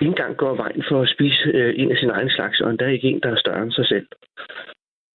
[0.00, 2.86] ikke engang går vejen for at spise øh, en af sin egen slags, og endda
[2.86, 4.06] ikke en, der er større end sig selv.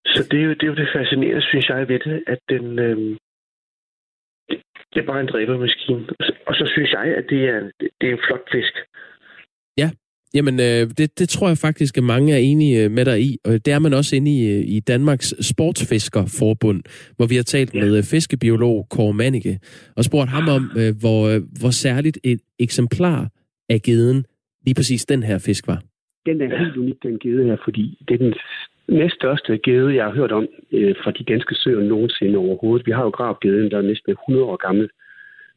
[0.06, 2.80] Så det er jo det, er jo det fascinerende, synes jeg, ved det, at den,
[2.80, 2.98] øh,
[4.50, 4.58] det,
[4.94, 6.08] det er bare en dræbermaskine.
[6.48, 8.74] Og så synes jeg, at det er, det er en flot fisk.
[9.78, 9.90] Ja,
[10.34, 13.38] Jamen, øh, det, det tror jeg faktisk, at mange er enige øh, med dig i.
[13.46, 16.84] Og det er man også inde i, øh, i Danmarks Sportsfiskerforbund,
[17.16, 17.80] hvor vi har talt ja.
[17.80, 19.60] med fiskebiolog Kåre Manike,
[19.98, 20.63] og spurgt ham om,
[21.02, 23.30] hvor, hvor særligt et eksemplar
[23.70, 24.26] af geden
[24.66, 25.80] lige præcis den her fisk var.
[26.26, 28.34] Den er helt unik, den gede her, fordi det er den
[28.88, 32.88] næststørste gede, jeg har hørt om øh, fra de danske søer nogensinde overhovedet.
[32.88, 34.90] Vi har jo gravgeden, der er næsten 100 år gammel,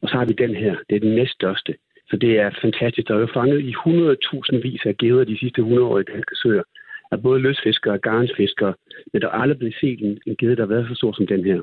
[0.01, 0.75] og så har vi den her.
[0.89, 1.73] Det er den næststørste.
[2.11, 3.07] Så det er fantastisk.
[3.07, 6.35] Der er jo fanget i 100.000 vis af geder de sidste 100 år i danske
[6.43, 6.63] søer.
[7.11, 8.73] Af både løsfiskere og garnsfiskere.
[9.13, 11.27] Men der er aldrig blevet set en, en gede, der har været så stor som
[11.27, 11.61] den her.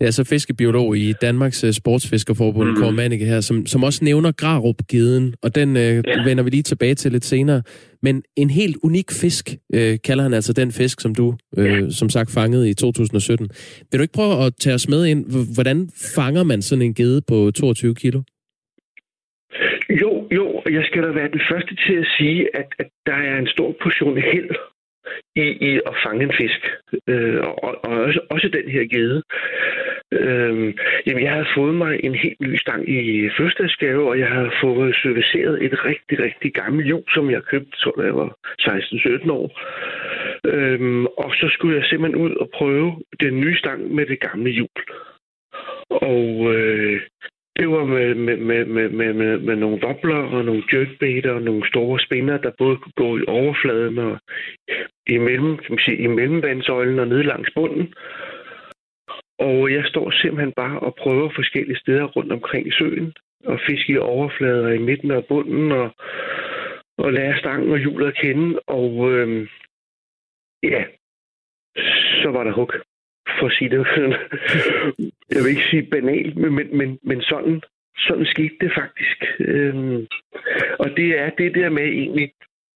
[0.00, 2.76] Det er så fiskebiolog i Danmarks øh, Sportsfiskerforbund, mm.
[2.76, 6.24] Kåre Manike her, som, som også nævner Grarup-geden, og den øh, ja.
[6.24, 7.62] vender vi lige tilbage til lidt senere.
[8.02, 11.90] Men en helt unik fisk, øh, kalder han altså den fisk, som du, øh, ja.
[11.90, 13.48] som sagt, fangede i 2017.
[13.90, 15.54] Vil du ikke prøve at tage os med ind?
[15.54, 18.22] Hvordan fanger man sådan en gede på 22 kilo?
[19.90, 23.38] Jo, jo, jeg skal da være den første til at sige, at, at der er
[23.38, 24.50] en stor portion held
[25.36, 26.60] i, i at fange en fisk.
[27.08, 29.22] Øh, og, og også, også den her gede.
[30.12, 30.74] Øh,
[31.06, 34.96] jamen, jeg havde fået mig en helt ny stang i fødselsdagsgave, og jeg havde fået
[35.02, 39.46] serviceret et rigtig, rigtig gammelt hjul, som jeg købte, tror jeg var 16-17 år.
[40.46, 44.50] Øh, og så skulle jeg simpelthen ud og prøve den nye stang med det gamle
[44.50, 44.68] hjul.
[45.90, 47.00] Og øh,
[47.56, 51.42] det var med, med, med, med, med, med, med nogle wobbler og nogle jerkbaiter og
[51.42, 54.18] nogle store spinner, der både kunne gå i overfladen og
[55.06, 57.94] imellem, kan man sige, imellem vandsøjlen og ned langs bunden.
[59.38, 63.12] Og jeg står simpelthen bare og prøver forskellige steder rundt omkring søen
[63.44, 65.90] og fiske i overflader i midten af bunden og,
[66.98, 68.60] og lære stangen og hjulet at kende.
[68.66, 69.48] Og øhm,
[70.62, 70.84] ja,
[72.22, 72.72] så var der hug
[73.38, 73.86] for at sige det.
[75.34, 77.62] Jeg vil ikke sige banalt, men, men, men, sådan,
[77.98, 79.18] sådan skete det faktisk.
[79.40, 80.06] Øhm,
[80.78, 82.32] og det er det der med egentlig,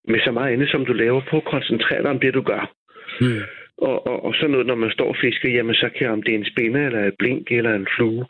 [0.09, 2.75] med så meget andet, som du laver på, at koncentrere dig om det, du gør.
[3.21, 3.43] Mm.
[3.79, 6.35] Og, og, og sådan noget, når man står og fisker, jamen så kan, om det
[6.35, 8.27] er en spinne, eller et blink, eller en flue,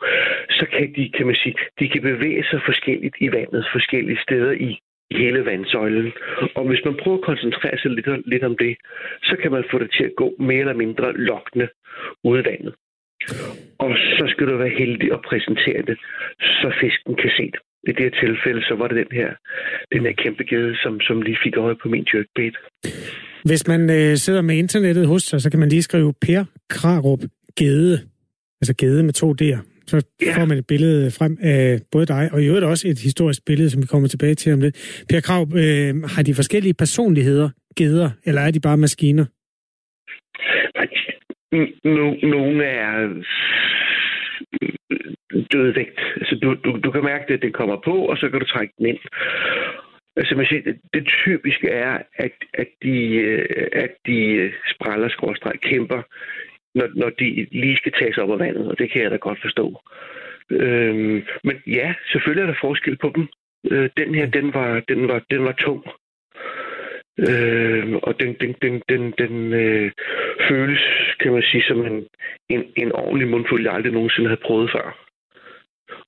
[0.49, 4.51] så kan de, kan man sige, de kan bevæge sig forskelligt i vandet, forskellige steder
[4.51, 4.79] i
[5.11, 6.11] hele vandsøjlen.
[6.55, 8.77] Og hvis man prøver at koncentrere sig lidt, lidt om det,
[9.23, 11.67] så kan man få det til at gå mere eller mindre lokkende
[12.23, 12.73] ud af vandet.
[13.79, 15.97] Og så skal du være heldig at præsentere det,
[16.39, 17.59] så fisken kan se det.
[17.87, 19.29] I det her tilfælde, så var det den her,
[19.93, 22.55] den her kæmpe gede, som, som lige fik øje på min jerkbait.
[23.45, 27.19] Hvis man øh, sidder med internettet hos sig, så kan man lige skrive Per Krarup
[27.59, 27.99] Gede.
[28.61, 29.78] Altså gede med to D'er.
[29.89, 30.33] Så ja.
[30.37, 33.69] får man et billede frem af både dig, og i øvrigt også et historisk billede,
[33.69, 34.75] som vi kommer tilbage til om lidt.
[35.09, 39.25] Per Krav, øh, har de forskellige personligheder, geder, eller er de bare maskiner?
[42.35, 42.93] Nogle er
[45.51, 45.99] dødvægt.
[46.19, 48.73] Altså, du, du, du kan mærke, at det kommer på, og så kan du trække
[48.77, 48.99] den ind.
[50.15, 50.61] Altså, man siger,
[50.93, 56.01] det, typiske er, at, at de, øh, at de spræller skråstrej kæmper
[56.75, 59.41] når, når de lige skal tages op af vandet, og det kan jeg da godt
[59.41, 59.81] forstå.
[60.49, 63.27] Øhm, men ja, selvfølgelig er der forskel på dem.
[63.71, 65.83] Øh, den her, den var, den var, den var tung.
[67.27, 69.91] Øh, og den, den, den, den, den øh,
[70.49, 70.81] føles,
[71.19, 72.07] kan man sige, som en,
[72.49, 75.05] en, en ordentlig mundfuld, jeg aldrig nogensinde havde prøvet før.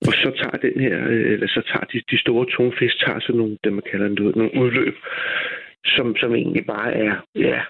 [0.07, 3.37] Og så tager den her, øh, eller så tager de, de store tungfisk, tager sådan
[3.37, 4.95] nogle, det man kalder nogle udløb,
[5.85, 7.61] som, som egentlig bare er, ja,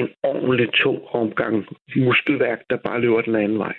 [0.00, 1.54] en ordentlig tung omgang
[1.96, 3.74] muskelværk, der bare løber den anden vej.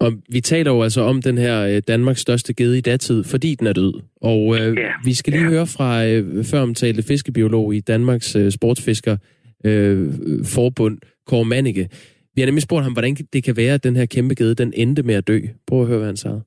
[0.00, 3.54] Og vi taler jo altså om den her øh, Danmarks største gede i datid, fordi
[3.54, 3.92] den er død.
[4.22, 5.50] Og øh, ja, vi skal lige ja.
[5.50, 9.16] høre fra øh, før omtalte fiskebiolog i Danmarks øh, sportsfisker
[9.64, 10.08] øh,
[10.54, 11.88] forbund, Kåre Mannike.
[12.34, 14.72] Vi har nemlig spurgt ham, hvordan det kan være, at den her kæmpe gede, den
[14.76, 15.40] endte med at dø.
[15.66, 16.42] Prøv at høre, hvad han sagde.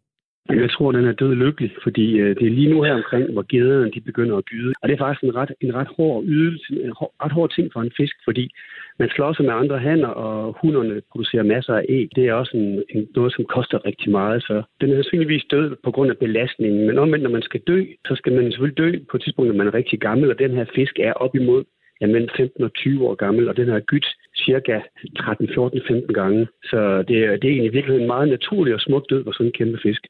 [0.50, 3.46] Jeg tror, den er død lykkelig, fordi øh, det er lige nu her omkring, hvor
[3.50, 4.74] gederne de begynder at gyde.
[4.82, 6.94] Og det er faktisk en ret, en ret hård ydelse, en
[7.24, 8.52] ret hård ting for en fisk, fordi
[9.00, 12.10] man slår sig med andre hænder, og hunderne producerer masser af æg.
[12.16, 14.44] Det er også en, en, noget, som koster rigtig meget.
[14.44, 16.88] Så den er sandsynligvis død på grund af belastningen.
[16.88, 19.58] Men omvendt, når man skal dø, så skal man selvfølgelig dø på et tidspunkt, når
[19.58, 21.64] man er rigtig gammel, og den her fisk er op imod
[22.02, 24.80] ja, mellem 15 og 20 år gammel, og den har gydt cirka
[25.18, 26.48] 13, 14, 15 gange.
[26.64, 29.46] Så det er, det er egentlig virkelig en meget naturlig og smuk død for sådan
[29.46, 30.02] en kæmpe fisk.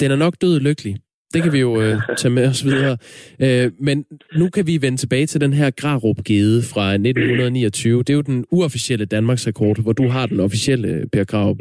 [0.00, 0.96] Den er nok død lykkelig.
[1.34, 2.96] Det kan vi jo øh, tage med os videre.
[3.40, 4.04] Øh, men
[4.36, 7.98] nu kan vi vende tilbage til den her Grarup-gede fra 1929.
[7.98, 11.56] Det er jo den uofficielle Danmarks rekord, hvor du har den officielle, Per Grarup.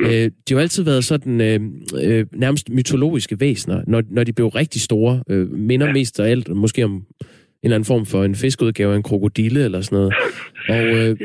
[0.00, 1.60] Øh, de har jo altid været sådan øh,
[2.02, 5.22] øh, nærmest mytologiske væsener, når, når de blev rigtig store.
[5.30, 7.04] Øh, minder mest af alt måske om en
[7.62, 10.14] eller anden form for en fiskeudgave af en krokodille eller sådan noget.
[10.68, 11.16] Og øh,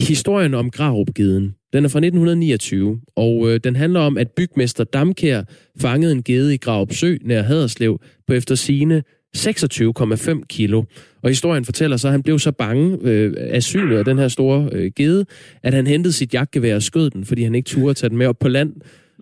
[0.00, 5.42] historien om Grarup-geden, den er fra 1929, og øh, den handler om, at bygmester Damkær
[5.80, 9.02] fangede en gede i Graup Sø nær Haderslev på efter sine
[9.36, 10.82] 26,5 kilo.
[11.22, 14.28] Og historien fortæller så, at han blev så bange øh, af synet af den her
[14.28, 15.26] store øh, gede,
[15.62, 18.26] at han hentede sit jagtgevær og skød den, fordi han ikke turde tage den med
[18.26, 18.72] op på land.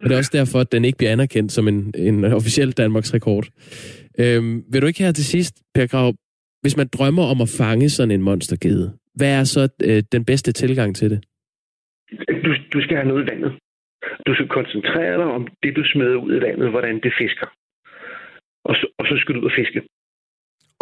[0.03, 3.15] Og det er også derfor, at den ikke bliver anerkendt som en, en officiel Danmarks
[3.15, 3.49] rekord.
[4.19, 6.15] Øhm, vil du ikke her til sidst, Per Grav,
[6.63, 10.53] hvis man drømmer om at fange sådan en monstergede, hvad er så øh, den bedste
[10.53, 11.21] tilgang til det?
[12.45, 13.53] Du, du skal have noget i vandet.
[14.27, 17.47] Du skal koncentrere dig om det, du smider ud i vandet, hvordan det fisker.
[18.65, 19.83] Og så, og så skal du ud og fiske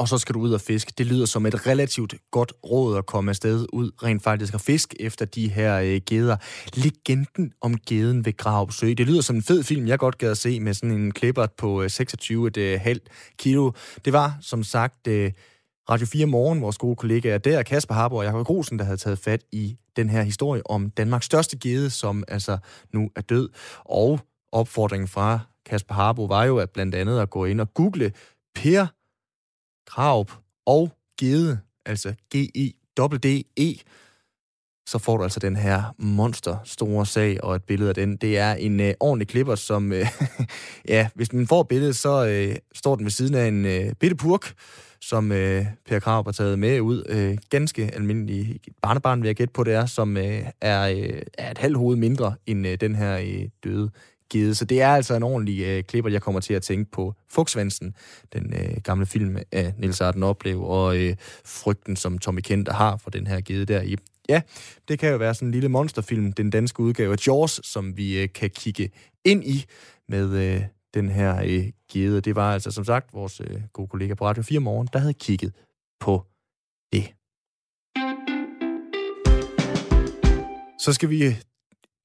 [0.00, 0.92] og så skal du ud og fiske.
[0.98, 5.02] Det lyder som et relativt godt råd at komme afsted ud rent faktisk og fiske
[5.02, 6.36] efter de her øh, geder.
[6.84, 8.86] Legenden om geden ved Gravsø.
[8.86, 11.46] Det lyder som en fed film, jeg godt gad at se med sådan en klipper
[11.58, 12.96] på 26,5 øh, øh
[13.38, 13.72] kilo.
[14.04, 15.30] Det var som sagt øh,
[15.90, 19.18] Radio 4 Morgen, vores gode kollegaer der, Kasper Harbo og Jakob Grosen, der havde taget
[19.18, 22.58] fat i den her historie om Danmarks største gede, som altså
[22.92, 23.48] nu er død.
[23.84, 24.20] Og
[24.52, 28.12] opfordringen fra Kasper Harbo var jo at blandt andet at gå ind og google
[28.54, 28.86] Per
[29.86, 30.32] Kraup
[30.66, 33.74] og Gede, altså g e d e
[34.86, 38.16] så får du altså den her monster store sag og et billede af den.
[38.16, 40.06] Det er en øh, ordentlig klipper, som, øh,
[40.88, 44.16] ja, hvis man får billedet, så øh, står den ved siden af en øh, bitte
[44.16, 44.54] purk,
[45.00, 47.04] som øh, Per Krav har taget med ud.
[47.08, 51.50] Øh, ganske almindelig barnebarn, vil jeg gætte på, det er, som øh, er, øh, er
[51.50, 53.90] et halvt hoved mindre end øh, den her øh, døde
[54.30, 54.54] gede.
[54.54, 57.94] Så det er altså en ordentlig øh, klipper, jeg kommer til at tænke på Fugtsvansen,
[58.32, 62.96] den øh, gamle film af Nils Arden Oplev, og øh, frygten, som Tommy Kenter har
[62.96, 63.96] for den her gede der i.
[64.28, 64.40] Ja,
[64.88, 68.22] det kan jo være sådan en lille monsterfilm, den danske udgave af Jaws, som vi
[68.22, 68.90] øh, kan kigge
[69.24, 69.64] ind i
[70.08, 70.62] med øh,
[70.94, 72.20] den her øh, gede.
[72.20, 75.14] Det var altså som sagt vores øh, gode kollega på Radio 4 Morgen, der havde
[75.14, 75.52] kigget
[76.00, 76.26] på
[76.92, 77.14] det.
[80.78, 81.40] Så skal vi øh,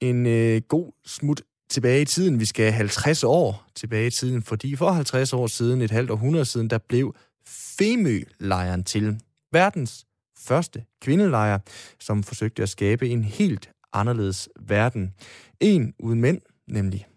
[0.02, 2.40] en øh, god smut tilbage i tiden.
[2.40, 6.46] Vi skal 50 år tilbage i tiden, fordi for 50 år siden, et halvt århundrede
[6.46, 7.16] siden, der blev
[7.48, 9.20] Femø-lejren til.
[9.52, 10.06] Verdens
[10.38, 11.60] første kvindelejr,
[12.00, 15.14] som forsøgte at skabe en helt anderledes verden.
[15.60, 17.08] En uden mænd, nemlig.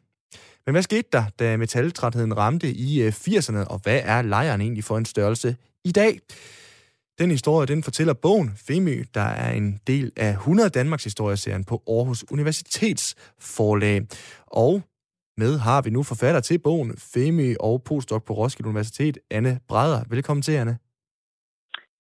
[0.69, 4.85] Men hvad skete der, da metaltrætheden ramte i 80'erne, øh, og hvad er lejren egentlig
[4.85, 6.21] for en størrelse i dag?
[7.19, 11.83] Den historie, den fortæller bogen Femø, der er en del af 100 Danmarks historieserien på
[11.89, 14.07] Aarhus Universitets forlag.
[14.47, 14.83] Og
[15.37, 20.05] med har vi nu forfatter til bogen Femø og postdoc på Roskilde Universitet, Anne Breder.
[20.11, 20.79] Velkommen til, Anne.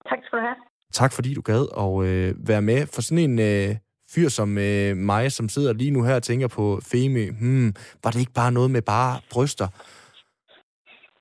[0.09, 0.57] Tak skal du have.
[0.93, 2.87] Tak fordi du gad at øh, være med.
[2.87, 3.77] For sådan en øh,
[4.15, 7.69] fyr som øh, mig, som sidder lige nu her og tænker på Femø, hmm,
[8.03, 9.69] var det ikke bare noget med bare bryster?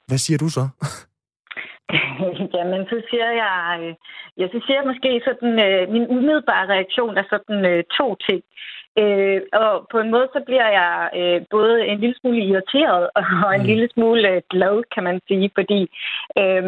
[0.07, 0.65] Hvad siger du så?
[2.55, 3.93] Jamen, så siger jeg, øh,
[4.37, 8.41] ja, så siger jeg måske sådan, øh, min umiddelbare reaktion er sådan øh, to ting.
[9.01, 13.09] Øh, og på en måde, så bliver jeg øh, både en lille smule irriteret
[13.45, 13.71] og en mm.
[13.71, 15.81] lille smule øh, glad, kan man sige, fordi
[16.41, 16.63] øh,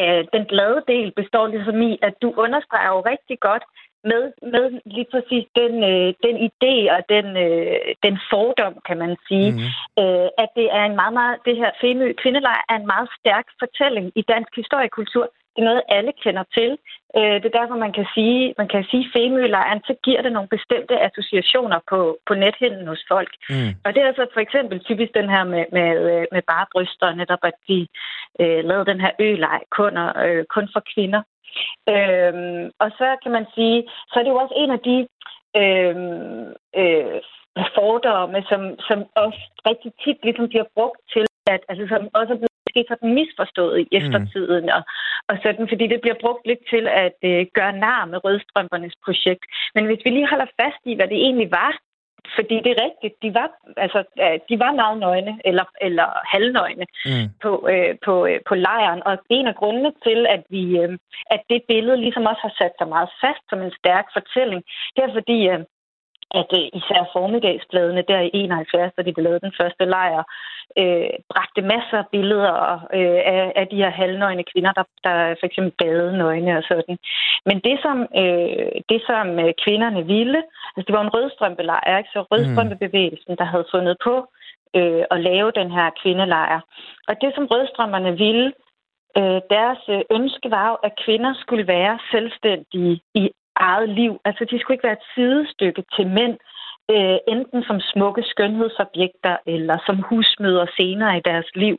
[0.00, 3.64] øh, den glade del består ligesom i, at du understreger jo rigtig godt,
[4.04, 4.22] med,
[4.54, 9.50] med lige præcis den, øh, den idé og den, øh, den fordom, kan man sige,
[9.52, 10.02] mm.
[10.02, 13.46] øh, at det er en meget, meget, det her Femø kvindelejr er en meget stærk
[13.58, 15.24] fortælling i dansk historiekultur.
[15.54, 16.70] Det er noget, alle kender til.
[17.16, 20.48] Øh, det er derfor, man kan sige, man kan sige Femølejren, så giver det nogle
[20.56, 23.32] bestemte associationer på, på nethinden hos folk.
[23.50, 23.70] Mm.
[23.84, 25.88] Og det er altså for eksempel typisk den her med, med,
[26.32, 27.78] med bare bryster, netop at de
[28.40, 29.92] øh, lavede den her ølej kun,
[30.24, 31.22] øh, kun for kvinder.
[31.94, 33.78] Øhm, og så kan man sige,
[34.10, 34.96] så er det jo også en af de
[35.62, 36.46] øhm,
[36.80, 37.20] øh,
[37.76, 42.38] fordomme, som, som også rigtig tit ligesom bliver brugt til, at, altså, som også er
[42.40, 44.74] blevet måske sådan misforstået i eftertiden, mm.
[44.76, 44.82] og,
[45.28, 49.44] og sådan, fordi det bliver brugt lidt til at øh, gøre nar med rødstrømpernes projekt.
[49.74, 51.72] Men hvis vi lige holder fast i, hvad det egentlig var,
[52.36, 53.98] fordi det er rigtigt, de var, altså,
[54.48, 57.26] de var meget nøgne, eller, eller halvnøgne mm.
[57.42, 59.02] på, øh, på, øh, på lejren.
[59.08, 60.98] Og en af grundene til, at, vi, øh,
[61.34, 64.62] at det billede ligesom også har sat sig meget fast som en stærk fortælling,
[64.94, 65.60] det er fordi, øh,
[66.40, 70.22] at øh, især formiddagsbladene der i 71, da de blev lavet den første lejr,
[70.80, 72.54] øh, bragte masser af billeder
[72.98, 76.98] øh, af, af de her halvnøgne kvinder, der, der for eksempel badede nøgne og sådan.
[77.48, 80.40] Men det, som, øh, det, som øh, kvinderne ville,
[80.76, 82.10] altså det var en rødstrømpelejr, ikke?
[82.12, 84.14] så rødstrømpebevægelsen, der havde fundet på
[84.78, 86.60] øh, at lave den her kvindelejr.
[87.08, 88.52] Og det, som rødstrømperne ville,
[89.18, 94.12] øh, deres øh, ønske var jo, at kvinder skulle være selvstændige i eget liv.
[94.24, 96.36] Altså, de skulle ikke være et sidestykke til mænd,
[96.94, 101.76] øh, enten som smukke skønhedsobjekter eller som husmøder senere i deres liv.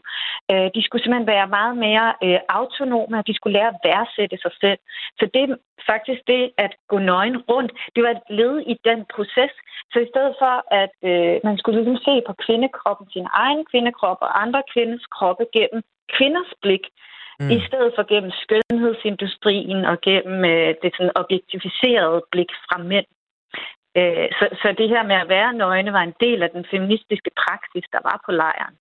[0.52, 4.38] Øh, de skulle simpelthen være meget mere øh, autonome, og de skulle lære at værdsætte
[4.42, 4.80] sig selv.
[5.20, 5.56] Så det er
[5.92, 9.54] faktisk det at gå nøgen rundt, det var et led i den proces.
[9.92, 14.20] Så i stedet for, at øh, man skulle ligesom se på kvindekroppen, sin egen kvindekrop
[14.26, 15.82] og andre kvindes kroppe gennem
[16.16, 16.86] kvinders blik,
[17.42, 17.52] mm.
[17.56, 23.10] i stedet for gennem skønhedsindustrien og gennem øh, det sådan objektificerede blik fra mænd.
[24.00, 27.32] Øh, så, så det her med at være nøgne var en del af den feministiske
[27.44, 28.76] praksis, der var på lejren.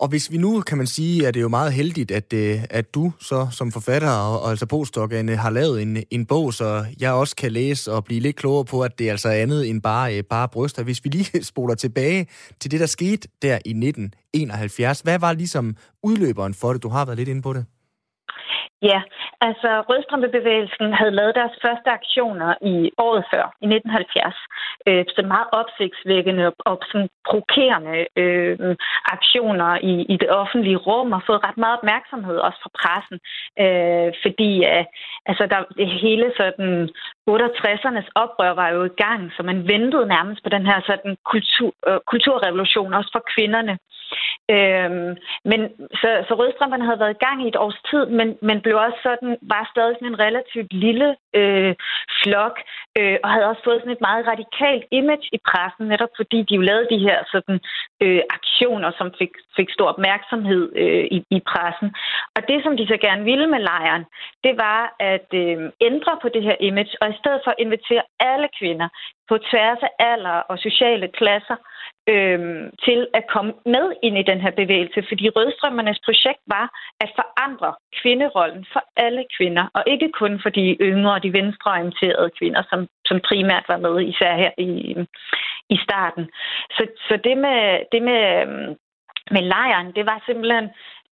[0.00, 2.64] Og hvis vi nu, kan man sige, at det er jo meget heldigt, at, øh,
[2.70, 6.84] at du så som forfatter og, og altså postdokkerne har lavet en, en bog, så
[7.00, 9.82] jeg også kan læse og blive lidt klogere på, at det er altså andet end
[9.82, 10.82] bare, øh, bare bryster.
[10.82, 12.26] Hvis vi lige spoler tilbage
[12.60, 16.82] til det, der skete der i 1971, hvad var ligesom udløberen for det?
[16.82, 17.64] Du har været lidt inde på det.
[18.82, 19.00] Ja,
[19.40, 24.36] altså Rødstrømpebevægelsen havde lavet deres første aktioner i året før, i 1970.
[24.86, 28.76] Øh, så meget opsigtsvækkende og sådan provokerende øh,
[29.16, 33.18] aktioner i, i det offentlige rum og fået ret meget opmærksomhed også fra pressen.
[33.62, 34.84] Øh, fordi øh,
[35.30, 36.88] altså der, det hele sådan
[37.30, 41.72] 68'ernes oprør var jo i gang, så man ventede nærmest på den her sådan kultur,
[41.88, 43.78] øh, kulturrevolution også for kvinderne.
[44.54, 45.10] Øhm,
[45.50, 45.60] men
[46.00, 48.98] så, så rødstrømperne havde været i gang i et års tid, men, men blev også
[49.02, 51.08] sådan, var stadig sådan en relativt lille
[51.40, 51.74] øh,
[52.22, 52.56] flok,
[52.98, 56.54] øh, og havde også fået sådan et meget radikalt image i pressen, netop fordi de
[56.54, 57.60] jo lavede de her sådan,
[58.02, 61.88] øh, aktioner, som fik, fik stor opmærksomhed øh, i, i pressen.
[62.36, 64.04] Og det, som de så gerne ville med lejren,
[64.44, 68.02] det var at øh, ændre på det her image, og i stedet for at invitere
[68.20, 68.88] alle kvinder
[69.28, 71.56] på tværs af alder og sociale klasser
[72.12, 72.38] øh,
[72.86, 75.00] til at komme med ind i den her bevægelse.
[75.08, 76.66] Fordi Rødstrømmernes projekt var
[77.00, 82.30] at forandre kvinderollen for alle kvinder, og ikke kun for de yngre og de venstreorienterede
[82.38, 84.70] kvinder, som, som primært var med, især her i,
[85.74, 86.24] i starten.
[86.76, 87.60] Så, så det med,
[87.92, 88.24] det med,
[89.30, 90.68] med lejren, det var simpelthen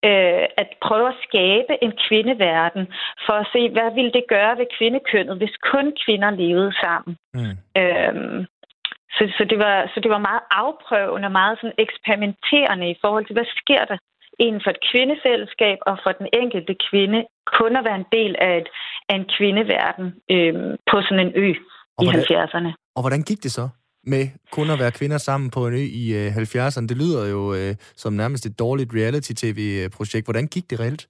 [0.08, 2.84] øh, at prøve at skabe en kvindeverden,
[3.26, 7.16] for at se, hvad ville det gøre ved kvindekønnet, hvis kun kvinder levede sammen.
[7.34, 7.54] Mm.
[7.80, 8.46] Øhm,
[9.16, 13.36] så, så, det var, så det var meget afprøvende, meget sådan eksperimenterende i forhold til,
[13.38, 13.98] hvad sker der
[14.46, 17.18] inden for et kvindefællesskab og for den enkelte kvinde,
[17.58, 18.68] kun at være en del af, et,
[19.10, 21.48] af en kvindeverden øhm, på sådan en ø
[21.96, 22.70] og i hvordan, 70'erne.
[22.96, 23.68] Og hvordan gik det så?
[24.06, 26.86] med kun at være kvinder sammen på en ø i øh, 70'erne.
[26.86, 30.26] Det lyder jo øh, som nærmest et dårligt reality-tv-projekt.
[30.26, 31.08] Hvordan gik det reelt?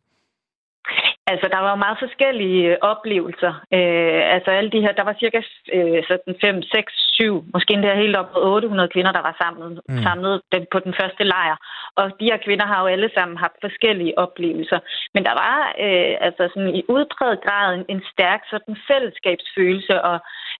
[1.32, 3.52] Altså, der var jo meget forskellige øh, oplevelser.
[3.76, 5.40] Øh, altså, alle de her, der var cirka
[5.76, 9.80] øh, sådan 5, 6, 7, måske endda helt op på 800 kvinder, der var samlet,
[9.88, 10.02] mm.
[10.02, 10.34] samlet
[10.72, 11.56] på den første lejr.
[12.00, 14.78] Og de her kvinder har jo alle sammen haft forskellige oplevelser.
[15.14, 20.18] Men der var øh, altså sådan i udpræget grad en, en stærk sådan fællesskabsfølelse og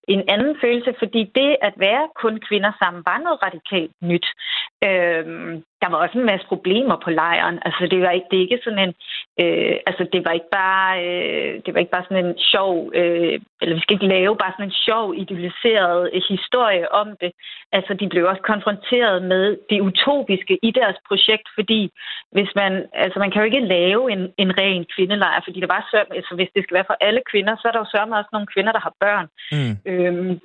[0.08, 4.26] en anden følelse, fordi det at være kun kvinder sammen var noget radikalt nyt.
[4.86, 5.24] Øh,
[5.82, 7.58] der var også en masse problemer på lejren.
[7.66, 8.94] Altså, det var ikke, det er ikke sådan en,
[9.42, 13.34] øh, altså, det var ikke bare, øh, det var ikke bare sådan en sjov, øh,
[13.62, 17.32] eller vi skal ikke lave bare sådan en sjov, idealiseret historie om det.
[17.72, 21.80] Altså, de blev også konfronteret med det utopiske i deres projekt, fordi
[22.32, 25.82] hvis man, altså, man kan jo ikke lave en, en ren kvindelejr, fordi der var
[25.90, 28.30] så, altså, hvis det skal være for alle kvinder, så er der jo sørme også
[28.32, 29.26] nogle kvinder, der har børn.
[29.56, 29.74] Mm.
[29.90, 30.40] Øhm,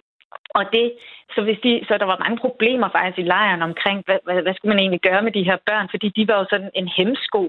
[0.57, 0.93] og det,
[1.33, 4.53] så, hvis de, så der var mange problemer faktisk i lejren omkring, hvad, hvad, hvad
[4.53, 7.41] skulle man egentlig gøre med de her børn, fordi de var jo sådan en hemsko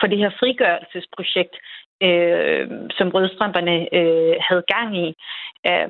[0.00, 1.54] for det her frigørelsesprojekt,
[2.06, 2.66] øh,
[2.96, 5.08] som rødstrømperne øh, havde gang i.
[5.70, 5.88] Øh,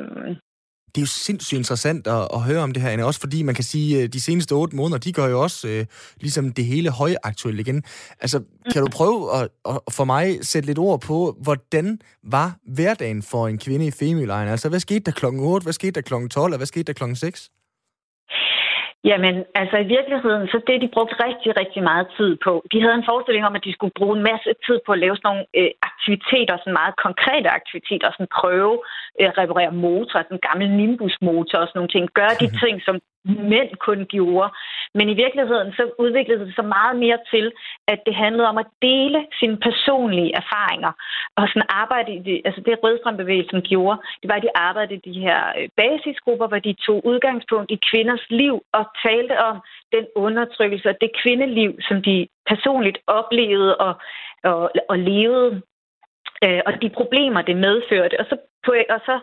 [0.95, 3.05] det er jo sindssygt interessant at, at høre om det her, Anna.
[3.05, 5.68] Også fordi man kan sige, at øh, de seneste otte måneder, de gør jo også
[5.68, 5.86] øh,
[6.20, 7.82] ligesom det hele højaktuelt igen.
[8.20, 13.22] Altså, kan du prøve at, at for mig sætte lidt ord på, hvordan var hverdagen
[13.22, 14.49] for en kvinde i Femølejren?
[14.49, 16.93] Altså, hvad skete der klokken 8, hvad skete der klokken 12, og hvad skete der
[16.93, 17.51] klokken 6?
[19.05, 22.53] Jamen, altså i virkeligheden, så det de brugte rigtig, rigtig meget tid på.
[22.72, 25.16] De havde en forestilling om, at de skulle bruge en masse tid på at lave
[25.16, 28.74] sådan nogle øh, aktiviteter, sådan meget konkrete aktiviteter, sådan prøve
[29.20, 32.05] at øh, reparere motor, sådan en gammel Nimbus-motor og sådan nogle ting.
[32.20, 32.96] Gøre de ting, som
[33.28, 34.50] mænd kun gjorde.
[34.94, 37.52] Men i virkeligheden så udviklede det sig meget mere til,
[37.88, 40.92] at det handlede om at dele sine personlige erfaringer.
[41.36, 45.12] Og sådan arbejde i det, altså det rødstrømbevægelsen gjorde, det var, at de arbejdede i
[45.12, 49.56] de her øh, basisgrupper, hvor de tog udgangspunkt i kvinders liv og talte om
[49.92, 53.94] den undertrykkelse og det kvindeliv, som de personligt oplevede og,
[54.44, 55.62] og, og levede
[56.44, 58.20] øh, og de problemer, det medførte.
[58.20, 58.36] Og så,
[58.90, 59.20] og så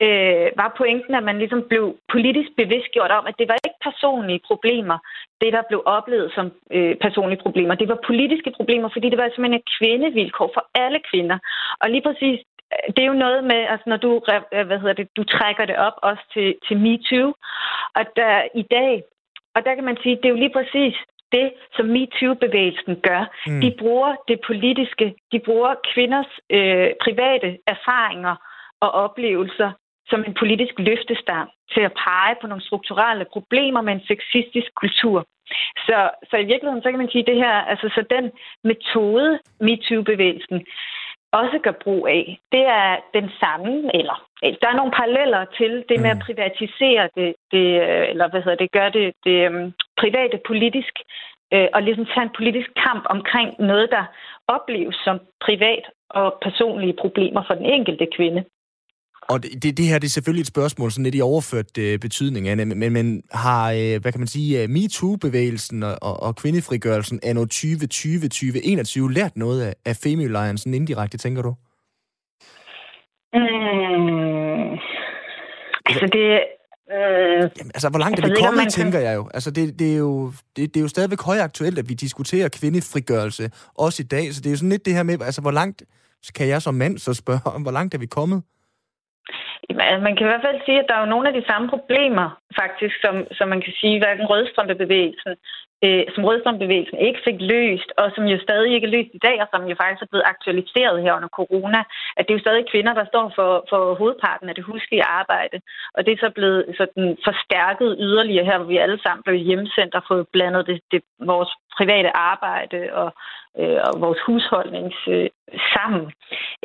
[0.00, 4.40] øh, var pointen, at man ligesom blev politisk bevidstgjort om, at det var ikke personlige
[4.46, 4.98] problemer,
[5.40, 7.74] det der blev oplevet som øh, personlige problemer.
[7.74, 11.38] Det var politiske problemer, fordi det var simpelthen et kvindevilkår for alle kvinder.
[11.80, 12.38] Og lige præcis
[12.72, 14.10] øh, det er jo noget med, altså når du,
[14.54, 17.34] øh, hvad hedder det, du trækker det op også til, til MeToo,
[17.98, 19.02] og der i dag,
[19.54, 20.96] og der kan man sige, det er jo lige præcis
[21.32, 23.22] det, som MeToo-bevægelsen gør.
[23.46, 23.60] Mm.
[23.60, 28.34] De bruger det politiske, de bruger kvinders øh, private erfaringer
[28.80, 29.70] og oplevelser
[30.10, 35.26] som en politisk løftestang til at pege på nogle strukturelle problemer med en sexistisk kultur.
[35.86, 38.30] Så, så i virkeligheden, så kan man sige, at det her, altså så den
[38.64, 40.66] metode, MeToo-bevægelsen,
[41.32, 44.16] også gør brug af, det er den samme, eller
[44.60, 46.26] der er nogle paralleller til det med at mm.
[46.26, 47.66] privatisere det, det
[48.10, 50.94] eller hvad hedder det, gør det, det um, private politisk,
[51.54, 54.04] øh, og ligesom tage en politisk kamp omkring noget, der
[54.48, 58.44] opleves som privat og personlige problemer for den enkelte kvinde.
[59.28, 62.48] Og det, det her det er selvfølgelig et spørgsmål, sådan lidt i overført øh, betydning,
[62.48, 67.20] Anne, men, men har, øh, hvad kan man sige, uh, MeToo-bevægelsen og, og, og kvindefrigørelsen
[67.22, 71.54] anno 2020-2021 lært noget af, af Femølejren, sådan indirekte, tænker du?
[73.34, 74.72] Mm,
[75.86, 76.40] altså det...
[76.92, 78.70] Øh, Jamen, altså, hvor langt er vi kommet, kan...
[78.70, 79.28] tænker jeg jo.
[79.34, 83.50] Altså, det, det, er jo det, det er jo stadigvæk højaktuelt, at vi diskuterer kvindefrigørelse,
[83.74, 84.34] også i dag.
[84.34, 85.82] Så det er jo sådan lidt det her med, altså, hvor langt
[86.34, 88.42] kan jeg som mand så spørge, hvor langt er vi kommet?
[89.70, 91.68] Altså, man kan i hvert fald sige, at der er jo nogle af de samme
[91.68, 92.26] problemer,
[92.60, 95.36] faktisk, som, som man kan sige, hverken rødstrømpebevægelsen
[95.84, 99.36] øh, som rødstrømbevægelsen ikke fik løst, og som jo stadig ikke er løst i dag,
[99.42, 101.80] og som jo faktisk er blevet aktualiseret her under corona,
[102.16, 105.60] at det er jo stadig kvinder, der står for, for hovedparten af det huslige arbejde.
[105.94, 109.94] Og det er så blevet sådan forstærket yderligere her, hvor vi alle sammen blev hjemsendt
[109.94, 111.02] og fået blandet det, det,
[111.32, 113.10] vores private arbejde og,
[113.60, 115.28] øh, og vores husholdning øh,
[115.74, 116.06] sammen.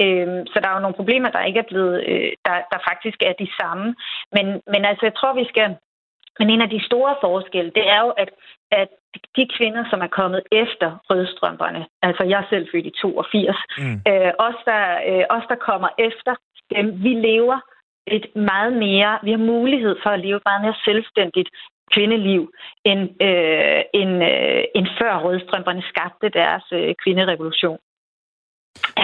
[0.03, 3.18] Øh, så der er jo nogle problemer, der ikke er blevet, øh, der, der faktisk
[3.30, 3.95] er de samme.
[4.36, 5.76] Men, men altså, jeg tror, vi skal
[6.39, 8.30] men en af de store forskelle, det er jo, at,
[8.72, 8.89] at
[9.36, 14.01] de kvinder, som er kommet efter rødstrømperne, altså jeg er selv født i 82, mm.
[14.07, 16.36] øh, os, der, øh, os, der kommer efter
[16.76, 17.59] dem, vi lever
[18.07, 21.49] et meget mere, vi har mulighed for at leve et meget mere selvstændigt
[21.93, 22.53] kvindeliv,
[22.86, 27.80] end, øh, end, øh, end før rødstrømperne skabte deres øh, kvinderevolution.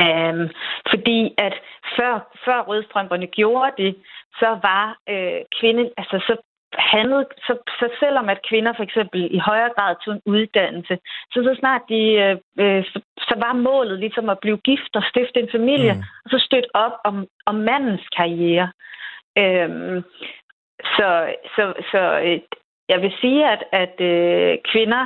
[0.03, 0.49] Um,
[0.89, 1.53] fordi at
[1.97, 2.13] før,
[2.45, 3.95] før rødstrømperne gjorde det,
[4.39, 6.35] så var øh, kvinde, altså så
[6.73, 10.97] handlede, så, så selvom at kvinder for eksempel i højere grad tog en uddannelse,
[11.31, 15.03] så så snart de, øh, øh, så, så var målet ligesom at blive gift og
[15.03, 15.99] stifte en familie, mm.
[16.23, 18.71] og så støtte op om, om mandens karriere.
[19.37, 20.03] Øhm,
[20.95, 22.39] så så, så øh,
[22.89, 25.03] jeg vil sige, at, at øh, kvinder,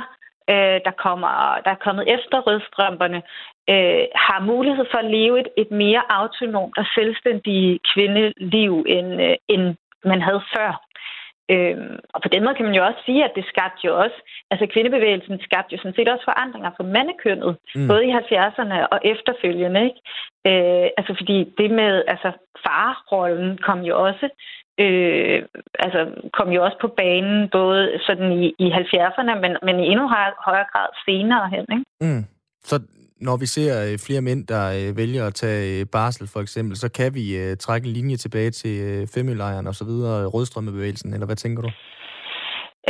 [0.50, 3.22] øh, der, kommer, der er kommet efter rødstrømperne,
[3.70, 9.36] øh, har mulighed for at leve et, et mere autonomt og selvstændigt kvindeliv, end, øh,
[9.48, 10.70] end man havde før.
[11.52, 14.18] Øhm, og på den måde kan man jo også sige, at det skabte jo også,
[14.50, 17.88] altså kvindebevægelsen skabte jo sådan set også forandringer for mandekønnet, mm.
[17.88, 20.00] både i 70'erne og efterfølgende, ikke?
[20.50, 22.30] Øh, altså fordi det med, altså
[22.64, 24.26] farrollen kom jo også,
[24.84, 25.38] øh,
[25.84, 26.00] altså
[26.38, 30.06] kom jo også på banen, både sådan i, i 70'erne, men, men i endnu
[30.46, 31.84] højere grad senere hen, ikke?
[32.00, 32.24] Mm.
[32.64, 32.76] Så
[33.26, 36.76] når vi ser øh, flere mænd, der øh, vælger at tage øh, barsel for eksempel,
[36.76, 41.36] så kan vi trække en linje tilbage til Femølejren og så videre, rødstrømmebevægelsen, eller hvad
[41.36, 41.70] tænker du?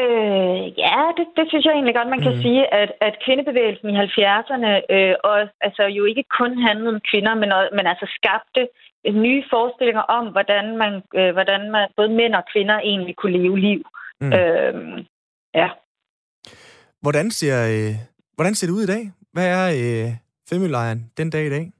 [0.02, 2.42] Øh, ja, det, det synes jeg egentlig godt, man kan mm.
[2.44, 7.34] sige, at, at kvindebevægelsen i 70'erne øh, og, altså, jo ikke kun handlede om kvinder,
[7.34, 8.62] men, men altså skabte
[9.24, 13.58] nye forestillinger om, hvordan man, øh, hvordan man både mænd og kvinder egentlig kunne leve
[13.58, 13.82] liv.
[14.20, 14.32] Mm.
[14.32, 14.74] Øh,
[15.54, 15.68] ja.
[17.00, 17.94] Hvordan ser, øh,
[18.34, 19.02] hvordan ser det ud i dag?
[19.32, 20.10] Hvad er øh,
[20.50, 21.72] Femølejren den dag i dag?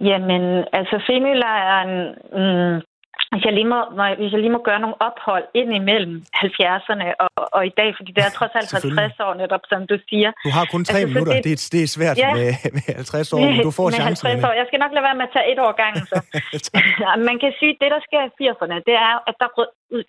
[0.00, 1.92] Jamen, altså Femølejren...
[2.38, 2.82] Mm,
[3.34, 3.80] hvis jeg, lige må,
[4.20, 6.14] hvis jeg lige må gøre nogle ophold ind imellem
[6.44, 9.96] 70'erne og, og i dag, fordi det er trods alt 50 år netop, som du
[10.10, 10.30] siger.
[10.46, 12.84] Du har kun tre altså, minutter, det, det, er, det er svært ja, med, med
[12.86, 14.26] 50 år, men du får med chancen.
[14.28, 14.52] 50 år.
[14.60, 16.16] Jeg skal nok lade være med at tage et år gangen, så.
[17.28, 19.48] Man kan sige, at det, der sker i 80'erne, det er, at der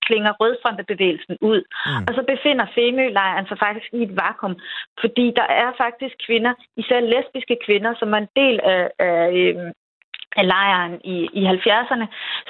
[0.07, 1.61] klinger rødfrontebevægelsen ud.
[1.87, 2.05] Mm.
[2.07, 4.55] Og så befinder Femølejren sig faktisk i et vakuum,
[5.03, 9.71] fordi der er faktisk kvinder, især lesbiske kvinder, som er en del af, af, øhm,
[10.39, 12.05] af lejren i, i 70'erne,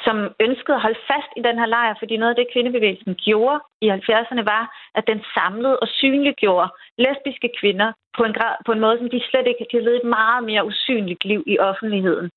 [0.06, 3.60] som ønskede at holde fast i den her lejr, fordi noget af det, kvindebevægelsen gjorde
[3.82, 4.64] i 70'erne, var,
[4.96, 9.22] at den samlede og synliggjorde lesbiske kvinder på en, grad, på en måde, som de
[9.30, 12.30] slet ikke de levede et meget mere usynligt liv i offentligheden.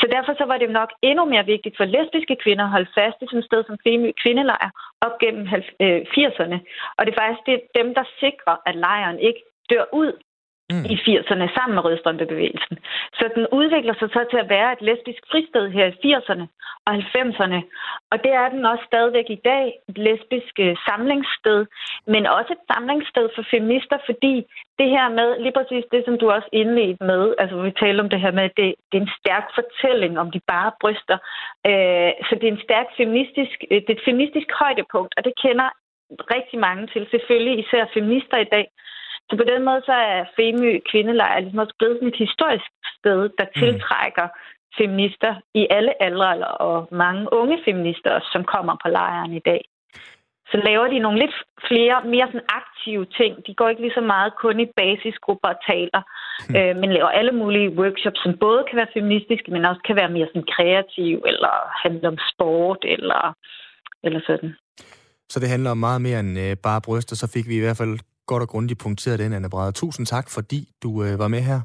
[0.00, 3.16] Så derfor så var det nok endnu mere vigtigt for lesbiske kvinder at holde fast
[3.20, 3.78] i sådan et sted som
[4.22, 4.70] kvindelejr
[5.06, 5.44] op gennem
[6.16, 6.58] 80'erne.
[6.58, 6.66] Øh,
[6.96, 10.12] og det er faktisk det, dem, der sikrer, at lejren ikke dør ud
[10.72, 10.84] mm.
[10.92, 12.76] i 80'erne sammen med rødstrømpebevægelsen.
[13.18, 16.46] Så den udvikler sig så til at være et lesbisk fristed her i 80'erne
[16.86, 17.60] og 90'erne.
[18.12, 21.60] Og det er den også stadigvæk i dag, et lesbisk øh, samlingssted,
[22.06, 24.34] men også et samlingssted for feminister, fordi
[24.78, 28.10] det her med, lige præcis det, som du også indledte med, altså vi taler om
[28.10, 31.18] det her med, det, det er en stærk fortælling om de bare bryster.
[31.70, 35.34] Øh, så det er en stærk feministisk, øh, det er et feministisk højdepunkt, og det
[35.44, 35.68] kender
[36.36, 38.66] rigtig mange til, selvfølgelig især feminister i dag,
[39.28, 43.20] så på den måde så er Femø Kvindelejr ligesom også blevet sådan et historisk sted,
[43.38, 43.58] der mm.
[43.60, 44.28] tiltrækker
[44.78, 49.62] feminister i alle aldre, og mange unge feminister, som kommer på lejren i dag.
[50.50, 51.36] Så laver de nogle lidt
[51.68, 53.32] flere, mere sådan aktive ting.
[53.46, 56.02] De går ikke lige så meget kun i basisgrupper og taler,
[56.48, 56.56] mm.
[56.56, 60.14] øh, men laver alle mulige workshops, som både kan være feministiske, men også kan være
[60.16, 63.22] mere sådan kreative, eller handle om sport, eller,
[64.06, 64.50] eller sådan.
[65.32, 67.80] Så det handler om meget mere end øh, bare bryster, så fik vi i hvert
[67.82, 67.94] fald
[68.26, 69.72] godt og grundigt punkteret den, Anne Brede.
[69.72, 71.60] Tusind tak, fordi du øh, var med her.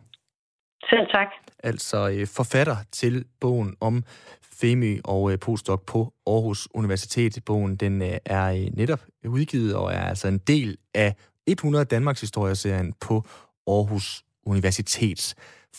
[0.89, 1.27] Selv tak.
[1.63, 4.03] Altså øh, forfatter til bogen om
[4.41, 7.39] Femi og øh, postdoc på Aarhus Universitet.
[7.45, 11.15] Bogen den øh, er øh, netop udgivet og er altså en del af
[11.47, 13.23] 100 Danmarks historieserien på
[13.67, 15.35] Aarhus Universitets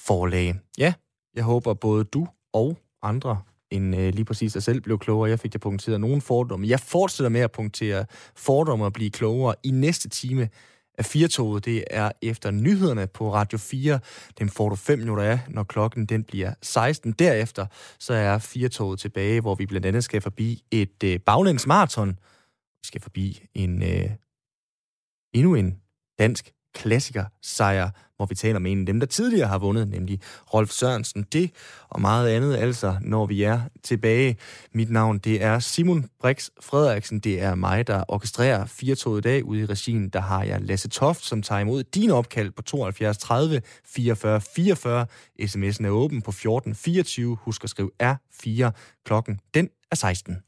[0.07, 0.55] forlag.
[0.79, 0.95] Ja,
[1.35, 5.31] jeg håber både du og andre end øh, lige præcis jeg selv blev klogere.
[5.31, 6.69] Jeg fik da punkteret nogle fordomme.
[6.69, 8.05] Jeg fortsætter med at punktere
[8.37, 10.49] fordomme og blive klogere i næste time
[10.99, 11.65] af Firtoget.
[11.65, 14.01] Det er efter nyhederne på Radio 4.
[14.39, 17.13] Den får du 5 minutter af, når klokken den bliver 16.
[17.13, 17.67] Derefter
[17.99, 22.09] så er Firtoget tilbage, hvor vi blandt andet skal forbi et øh, baglæns maraton.
[22.83, 24.11] Vi skal forbi en øh,
[25.35, 25.81] endnu en
[26.19, 30.21] dansk klassiker sejr, hvor vi taler med en af dem, der tidligere har vundet, nemlig
[30.55, 31.23] Rolf Sørensen.
[31.33, 31.51] Det
[31.89, 34.37] og meget andet altså, når vi er tilbage.
[34.75, 37.19] Mit navn, det er Simon Brix Frederiksen.
[37.19, 39.45] Det er mig, der orkestrerer Firtoget i dag.
[39.45, 43.19] Ude i regien, der har jeg Lasse Toft, som tager imod din opkald på 72
[43.19, 45.07] 30 44 44.
[45.43, 47.37] SMS'en er åben på 14 24.
[47.37, 48.71] Husk at skrive R4.
[49.05, 50.48] Klokken, den er 16.